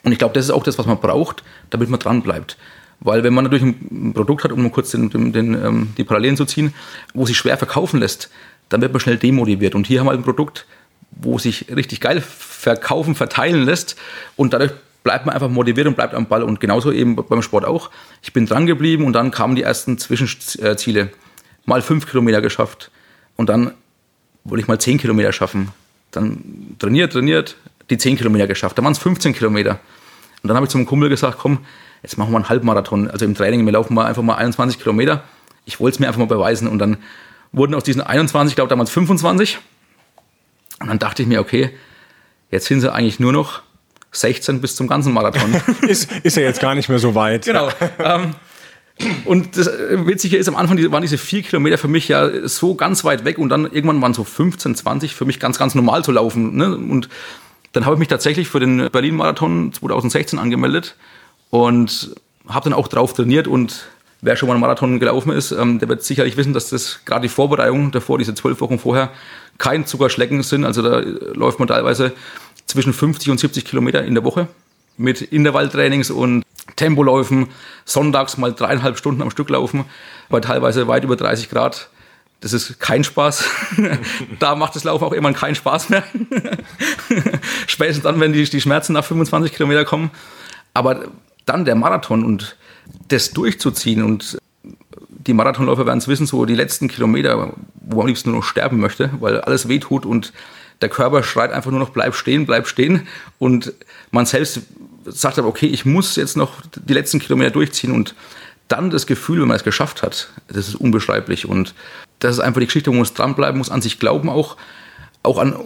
Und 0.04 0.12
ich 0.12 0.18
glaube, 0.18 0.34
das 0.34 0.46
ist 0.46 0.50
auch 0.50 0.64
das, 0.64 0.78
was 0.78 0.86
man 0.86 0.98
braucht, 0.98 1.44
damit 1.70 1.88
man 1.88 2.00
dran 2.00 2.22
bleibt. 2.22 2.56
Weil 3.00 3.24
wenn 3.24 3.34
man 3.34 3.44
natürlich 3.44 3.64
ein 3.64 4.12
Produkt 4.14 4.44
hat, 4.44 4.52
um 4.52 4.70
kurz 4.70 4.90
den, 4.92 5.10
den, 5.10 5.32
den, 5.32 5.54
ähm, 5.54 5.88
die 5.96 6.04
Parallelen 6.04 6.36
zu 6.36 6.44
ziehen, 6.44 6.72
wo 7.14 7.26
sich 7.26 7.36
schwer 7.36 7.58
verkaufen 7.58 8.00
lässt, 8.00 8.30
dann 8.72 8.80
wird 8.80 8.92
man 8.92 9.00
schnell 9.00 9.16
demotiviert. 9.16 9.74
Und 9.74 9.86
hier 9.86 10.00
haben 10.00 10.06
wir 10.06 10.12
ein 10.12 10.22
Produkt, 10.22 10.66
wo 11.10 11.38
sich 11.38 11.66
richtig 11.74 12.00
geil 12.00 12.20
verkaufen, 12.20 13.14
verteilen 13.14 13.64
lässt 13.64 13.96
und 14.36 14.52
dadurch 14.52 14.72
bleibt 15.02 15.26
man 15.26 15.34
einfach 15.34 15.48
motiviert 15.48 15.86
und 15.86 15.96
bleibt 15.96 16.14
am 16.14 16.26
Ball. 16.26 16.42
Und 16.42 16.60
genauso 16.60 16.92
eben 16.92 17.16
beim 17.16 17.42
Sport 17.42 17.64
auch. 17.64 17.90
Ich 18.22 18.32
bin 18.32 18.46
dran 18.46 18.66
geblieben 18.66 19.04
und 19.04 19.12
dann 19.12 19.30
kamen 19.30 19.56
die 19.56 19.62
ersten 19.62 19.98
Zwischenziele. 19.98 21.10
Mal 21.64 21.82
fünf 21.82 22.08
Kilometer 22.08 22.40
geschafft 22.40 22.90
und 23.36 23.48
dann 23.48 23.72
wollte 24.44 24.62
ich 24.62 24.68
mal 24.68 24.78
zehn 24.78 24.98
Kilometer 24.98 25.32
schaffen. 25.32 25.68
Dann 26.10 26.76
trainiert, 26.78 27.12
trainiert, 27.12 27.56
die 27.90 27.98
zehn 27.98 28.16
Kilometer 28.16 28.46
geschafft. 28.46 28.78
Dann 28.78 28.84
waren 28.84 28.92
es 28.92 28.98
15 28.98 29.32
Kilometer. 29.34 29.80
Und 30.42 30.48
dann 30.48 30.56
habe 30.56 30.66
ich 30.66 30.70
zum 30.70 30.86
Kumpel 30.86 31.08
gesagt, 31.08 31.38
komm, 31.38 31.58
jetzt 32.02 32.18
machen 32.18 32.32
wir 32.32 32.36
einen 32.36 32.48
Halbmarathon. 32.48 33.10
Also 33.10 33.24
im 33.24 33.34
Training, 33.34 33.64
wir 33.64 33.72
laufen 33.72 33.94
mal 33.94 34.06
einfach 34.06 34.22
mal 34.22 34.34
21 34.34 34.78
Kilometer. 34.78 35.22
Ich 35.64 35.78
wollte 35.78 35.96
es 35.96 36.00
mir 36.00 36.08
einfach 36.08 36.18
mal 36.18 36.26
beweisen. 36.26 36.68
Und 36.68 36.78
dann 36.78 36.98
wurden 37.52 37.74
aus 37.74 37.84
diesen 37.84 38.00
21, 38.00 38.52
ich 38.52 38.56
glaube 38.56 38.70
damals 38.70 38.90
25. 38.90 39.58
Und 40.80 40.88
dann 40.88 40.98
dachte 40.98 41.22
ich 41.22 41.28
mir, 41.28 41.40
okay, 41.40 41.70
jetzt 42.50 42.66
sind 42.66 42.80
sie 42.80 42.92
eigentlich 42.92 43.20
nur 43.20 43.32
noch 43.32 43.62
16 44.12 44.60
bis 44.60 44.76
zum 44.76 44.88
ganzen 44.88 45.12
Marathon. 45.12 45.54
ist, 45.88 46.10
ist 46.22 46.36
ja 46.36 46.42
jetzt 46.42 46.60
gar 46.60 46.74
nicht 46.74 46.88
mehr 46.88 46.98
so 46.98 47.14
weit. 47.14 47.44
Genau. 47.44 47.70
Ähm, 47.98 48.34
und 49.24 49.56
das 49.56 49.66
Witzige 49.66 50.36
ist, 50.36 50.48
am 50.48 50.56
Anfang 50.56 50.78
waren 50.92 51.02
diese 51.02 51.18
vier 51.18 51.42
Kilometer 51.42 51.78
für 51.78 51.88
mich 51.88 52.08
ja 52.08 52.46
so 52.46 52.74
ganz 52.74 53.04
weit 53.04 53.24
weg 53.24 53.38
und 53.38 53.48
dann 53.48 53.64
irgendwann 53.64 54.00
waren 54.02 54.14
so 54.14 54.22
15, 54.22 54.74
20 54.74 55.14
für 55.14 55.24
mich 55.24 55.40
ganz, 55.40 55.58
ganz 55.58 55.74
normal 55.74 56.04
zu 56.04 56.12
laufen. 56.12 56.56
Ne? 56.56 56.76
Und 56.76 57.08
dann 57.72 57.86
habe 57.86 57.94
ich 57.96 57.98
mich 57.98 58.08
tatsächlich 58.08 58.48
für 58.48 58.60
den 58.60 58.90
Berlin-Marathon 58.90 59.72
2016 59.72 60.38
angemeldet 60.38 60.96
und 61.50 62.14
habe 62.48 62.64
dann 62.64 62.78
auch 62.78 62.88
drauf 62.88 63.14
trainiert 63.14 63.48
und 63.48 63.86
wer 64.22 64.36
schon 64.36 64.46
mal 64.46 64.54
einen 64.54 64.60
Marathon 64.60 64.98
gelaufen 65.00 65.32
ist, 65.32 65.50
ähm, 65.50 65.78
der 65.78 65.88
wird 65.88 66.02
sicherlich 66.02 66.36
wissen, 66.36 66.54
dass 66.54 66.70
das 66.70 67.00
gerade 67.04 67.22
die 67.22 67.28
Vorbereitung 67.28 67.90
davor, 67.90 68.18
diese 68.18 68.34
zwölf 68.34 68.60
Wochen 68.60 68.78
vorher, 68.78 69.10
kein 69.58 69.84
Zuckerschlecken 69.84 70.42
sind. 70.42 70.64
Also 70.64 70.80
da 70.80 71.00
läuft 71.34 71.58
man 71.58 71.68
teilweise 71.68 72.12
zwischen 72.66 72.92
50 72.92 73.30
und 73.30 73.38
70 73.38 73.64
Kilometer 73.64 74.02
in 74.04 74.14
der 74.14 74.24
Woche 74.24 74.48
mit 74.96 75.20
Intervalltrainings 75.20 76.10
und 76.10 76.44
Tempoläufen, 76.76 77.48
sonntags 77.84 78.38
mal 78.38 78.52
dreieinhalb 78.52 78.96
Stunden 78.96 79.20
am 79.22 79.30
Stück 79.30 79.50
laufen, 79.50 79.84
bei 80.28 80.40
teilweise 80.40 80.86
weit 80.86 81.04
über 81.04 81.16
30 81.16 81.50
Grad. 81.50 81.88
Das 82.40 82.52
ist 82.52 82.80
kein 82.80 83.04
Spaß. 83.04 83.44
da 84.38 84.54
macht 84.54 84.74
das 84.74 84.84
Laufen 84.84 85.04
auch 85.04 85.12
irgendwann 85.12 85.34
keinen 85.34 85.54
Spaß 85.54 85.90
mehr. 85.90 86.04
Spätestens 87.66 88.04
dann, 88.04 88.20
wenn 88.20 88.32
die, 88.32 88.44
die 88.44 88.60
Schmerzen 88.60 88.92
nach 88.92 89.04
25 89.04 89.52
Kilometer 89.52 89.84
kommen. 89.84 90.10
Aber 90.74 91.04
dann 91.46 91.64
der 91.64 91.74
Marathon 91.74 92.24
und 92.24 92.56
das 93.08 93.30
durchzuziehen 93.30 94.02
und 94.02 94.38
die 95.08 95.34
Marathonläufer 95.34 95.86
werden 95.86 95.98
es 95.98 96.08
wissen, 96.08 96.26
so 96.26 96.44
die 96.44 96.54
letzten 96.54 96.88
Kilometer, 96.88 97.52
wo 97.74 97.96
man 97.96 98.00
am 98.00 98.06
liebsten 98.06 98.30
nur 98.30 98.40
noch 98.40 98.46
sterben 98.46 98.80
möchte, 98.80 99.10
weil 99.20 99.40
alles 99.40 99.68
wehtut 99.68 100.04
und 100.04 100.32
der 100.80 100.88
Körper 100.88 101.22
schreit 101.22 101.52
einfach 101.52 101.70
nur 101.70 101.80
noch, 101.80 101.90
bleib 101.90 102.14
stehen, 102.14 102.44
bleib 102.44 102.66
stehen. 102.66 103.06
Und 103.38 103.72
man 104.10 104.26
selbst 104.26 104.62
sagt 105.06 105.38
aber, 105.38 105.48
okay, 105.48 105.66
ich 105.66 105.84
muss 105.84 106.16
jetzt 106.16 106.36
noch 106.36 106.60
die 106.74 106.92
letzten 106.92 107.20
Kilometer 107.20 107.50
durchziehen 107.50 107.92
und 107.92 108.14
dann 108.68 108.90
das 108.90 109.06
Gefühl, 109.06 109.40
wenn 109.40 109.48
man 109.48 109.56
es 109.56 109.64
geschafft 109.64 110.02
hat, 110.02 110.30
das 110.48 110.68
ist 110.68 110.74
unbeschreiblich. 110.74 111.46
Und 111.46 111.74
das 112.18 112.36
ist 112.36 112.40
einfach 112.40 112.60
die 112.60 112.66
Geschichte, 112.66 112.90
man 112.90 113.00
muss 113.00 113.14
dranbleiben, 113.14 113.58
muss 113.58 113.70
an 113.70 113.82
sich 113.82 113.98
glauben, 113.98 114.28
auch, 114.28 114.56
auch 115.22 115.38
an 115.38 115.56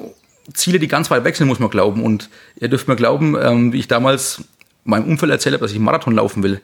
Ziele, 0.52 0.78
die 0.78 0.88
ganz 0.88 1.10
weit 1.10 1.24
weg 1.24 1.36
sind, 1.36 1.48
muss 1.48 1.58
man 1.58 1.70
glauben. 1.70 2.02
Und 2.02 2.28
ihr 2.56 2.68
dürft 2.68 2.88
mir 2.88 2.96
glauben, 2.96 3.36
ähm, 3.40 3.72
wie 3.72 3.78
ich 3.78 3.88
damals 3.88 4.42
meinem 4.84 5.06
Umfeld 5.06 5.32
erzählt 5.32 5.54
habe, 5.54 5.62
dass 5.64 5.72
ich 5.72 5.78
Marathon 5.78 6.14
laufen 6.14 6.42
will, 6.42 6.60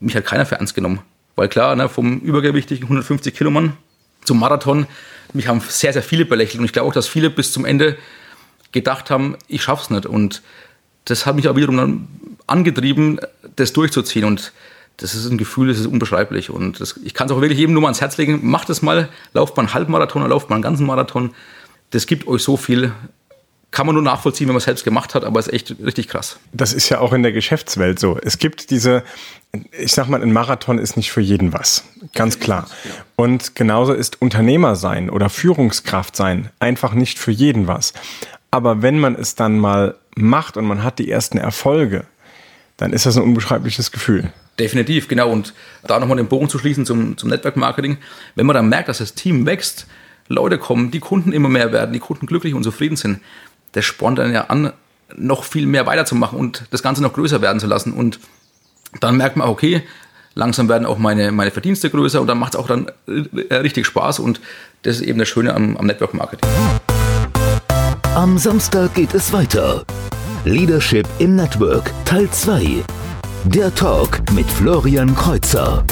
mich 0.00 0.16
hat 0.16 0.24
keiner 0.24 0.46
für 0.46 0.56
ernst 0.56 0.74
genommen. 0.74 1.00
Weil 1.36 1.48
klar, 1.48 1.76
ne, 1.76 1.88
vom 1.88 2.18
übergewichtigen 2.20 2.84
150 2.84 3.34
Kilo 3.34 3.50
Mann 3.50 3.74
zum 4.24 4.40
Marathon, 4.40 4.86
mich 5.32 5.46
haben 5.46 5.60
sehr, 5.60 5.92
sehr 5.92 6.02
viele 6.02 6.24
belächelt. 6.24 6.58
Und 6.58 6.64
ich 6.64 6.72
glaube 6.72 6.88
auch, 6.88 6.92
dass 6.92 7.06
viele 7.06 7.30
bis 7.30 7.52
zum 7.52 7.64
Ende 7.64 7.96
gedacht 8.72 9.10
haben, 9.10 9.36
ich 9.46 9.62
schaff's 9.62 9.90
nicht. 9.90 10.06
Und 10.06 10.42
das 11.04 11.26
hat 11.26 11.36
mich 11.36 11.48
auch 11.48 11.56
wiederum 11.56 11.76
dann 11.76 12.08
angetrieben, 12.46 13.20
das 13.56 13.72
durchzuziehen. 13.72 14.24
Und 14.24 14.52
das 14.96 15.14
ist 15.14 15.30
ein 15.30 15.38
Gefühl, 15.38 15.68
das 15.68 15.78
ist 15.78 15.86
unbeschreiblich. 15.86 16.50
Und 16.50 16.80
das, 16.80 16.98
ich 17.04 17.14
kann 17.14 17.28
es 17.28 17.32
auch 17.32 17.40
wirklich 17.40 17.58
jedem 17.58 17.72
nur 17.72 17.82
mal 17.82 17.88
ans 17.88 18.00
Herz 18.00 18.16
legen. 18.16 18.40
Macht 18.42 18.68
es 18.70 18.82
mal, 18.82 19.08
lauft 19.32 19.56
mal 19.56 19.62
einen 19.62 19.74
Halbmarathon 19.74 20.22
oder 20.22 20.30
lauft 20.30 20.50
mal 20.50 20.56
einen 20.56 20.62
ganzen 20.62 20.86
Marathon. 20.86 21.34
Das 21.90 22.06
gibt 22.06 22.26
euch 22.26 22.42
so 22.42 22.56
viel 22.56 22.92
kann 23.70 23.86
man 23.86 23.94
nur 23.94 24.02
nachvollziehen, 24.02 24.48
wenn 24.48 24.54
man 24.54 24.58
es 24.58 24.64
selbst 24.64 24.84
gemacht 24.84 25.14
hat, 25.14 25.24
aber 25.24 25.38
es 25.38 25.46
ist 25.46 25.52
echt 25.52 25.76
richtig 25.84 26.08
krass. 26.08 26.38
Das 26.52 26.72
ist 26.72 26.88
ja 26.88 27.00
auch 27.00 27.12
in 27.12 27.22
der 27.22 27.32
Geschäftswelt 27.32 27.98
so. 27.98 28.18
Es 28.20 28.38
gibt 28.38 28.70
diese, 28.70 29.04
ich 29.78 29.92
sag 29.92 30.08
mal, 30.08 30.22
ein 30.22 30.32
Marathon 30.32 30.78
ist 30.78 30.96
nicht 30.96 31.12
für 31.12 31.20
jeden 31.20 31.52
was. 31.52 31.84
Ganz 32.14 32.40
klar. 32.40 32.68
Und 33.16 33.54
genauso 33.54 33.92
ist 33.92 34.22
Unternehmer 34.22 34.74
sein 34.74 35.10
oder 35.10 35.28
Führungskraft 35.28 36.16
sein 36.16 36.48
einfach 36.60 36.94
nicht 36.94 37.18
für 37.18 37.30
jeden 37.30 37.66
was. 37.66 37.92
Aber 38.50 38.80
wenn 38.80 38.98
man 38.98 39.14
es 39.14 39.34
dann 39.34 39.58
mal 39.58 39.96
macht 40.14 40.56
und 40.56 40.64
man 40.64 40.82
hat 40.82 40.98
die 40.98 41.10
ersten 41.10 41.36
Erfolge, 41.36 42.04
dann 42.78 42.92
ist 42.92 43.04
das 43.04 43.16
ein 43.16 43.22
unbeschreibliches 43.22 43.92
Gefühl. 43.92 44.32
Definitiv, 44.58 45.08
genau. 45.08 45.30
Und 45.30 45.52
da 45.86 46.00
nochmal 46.00 46.16
den 46.16 46.28
Bogen 46.28 46.48
zu 46.48 46.58
schließen 46.58 46.86
zum, 46.86 47.16
zum 47.18 47.28
Network 47.28 47.56
Marketing. 47.56 47.98
Wenn 48.34 48.46
man 48.46 48.54
dann 48.54 48.68
merkt, 48.68 48.88
dass 48.88 48.98
das 48.98 49.14
Team 49.14 49.46
wächst, 49.46 49.86
Leute 50.28 50.58
kommen, 50.58 50.90
die 50.90 51.00
Kunden 51.00 51.32
immer 51.32 51.48
mehr 51.48 51.72
werden, 51.72 51.92
die 51.92 52.00
Kunden 52.00 52.26
glücklich 52.26 52.54
und 52.54 52.62
zufrieden 52.62 52.96
sind, 52.96 53.20
das 53.72 53.84
spornt 53.84 54.18
dann 54.18 54.32
ja 54.32 54.46
an, 54.46 54.72
noch 55.16 55.44
viel 55.44 55.66
mehr 55.66 55.86
weiterzumachen 55.86 56.38
und 56.38 56.64
das 56.70 56.82
Ganze 56.82 57.02
noch 57.02 57.12
größer 57.12 57.40
werden 57.40 57.60
zu 57.60 57.66
lassen. 57.66 57.92
Und 57.92 58.20
dann 59.00 59.16
merkt 59.16 59.36
man, 59.36 59.48
okay, 59.48 59.82
langsam 60.34 60.68
werden 60.68 60.86
auch 60.86 60.98
meine, 60.98 61.32
meine 61.32 61.50
Verdienste 61.50 61.90
größer 61.90 62.20
und 62.20 62.26
dann 62.26 62.38
macht 62.38 62.54
es 62.54 62.60
auch 62.60 62.66
dann 62.66 62.90
äh, 63.06 63.54
richtig 63.56 63.86
Spaß 63.86 64.20
und 64.20 64.40
das 64.82 64.96
ist 64.96 65.02
eben 65.02 65.18
das 65.18 65.28
Schöne 65.28 65.54
am, 65.54 65.76
am 65.76 65.86
Network 65.86 66.14
Marketing. 66.14 66.48
Am 68.14 68.38
Samstag 68.38 68.94
geht 68.94 69.14
es 69.14 69.32
weiter. 69.32 69.84
Leadership 70.44 71.06
im 71.18 71.36
Network 71.36 71.92
Teil 72.04 72.30
2. 72.30 72.84
Der 73.44 73.74
Talk 73.74 74.20
mit 74.32 74.46
Florian 74.50 75.14
Kreuzer. 75.14 75.84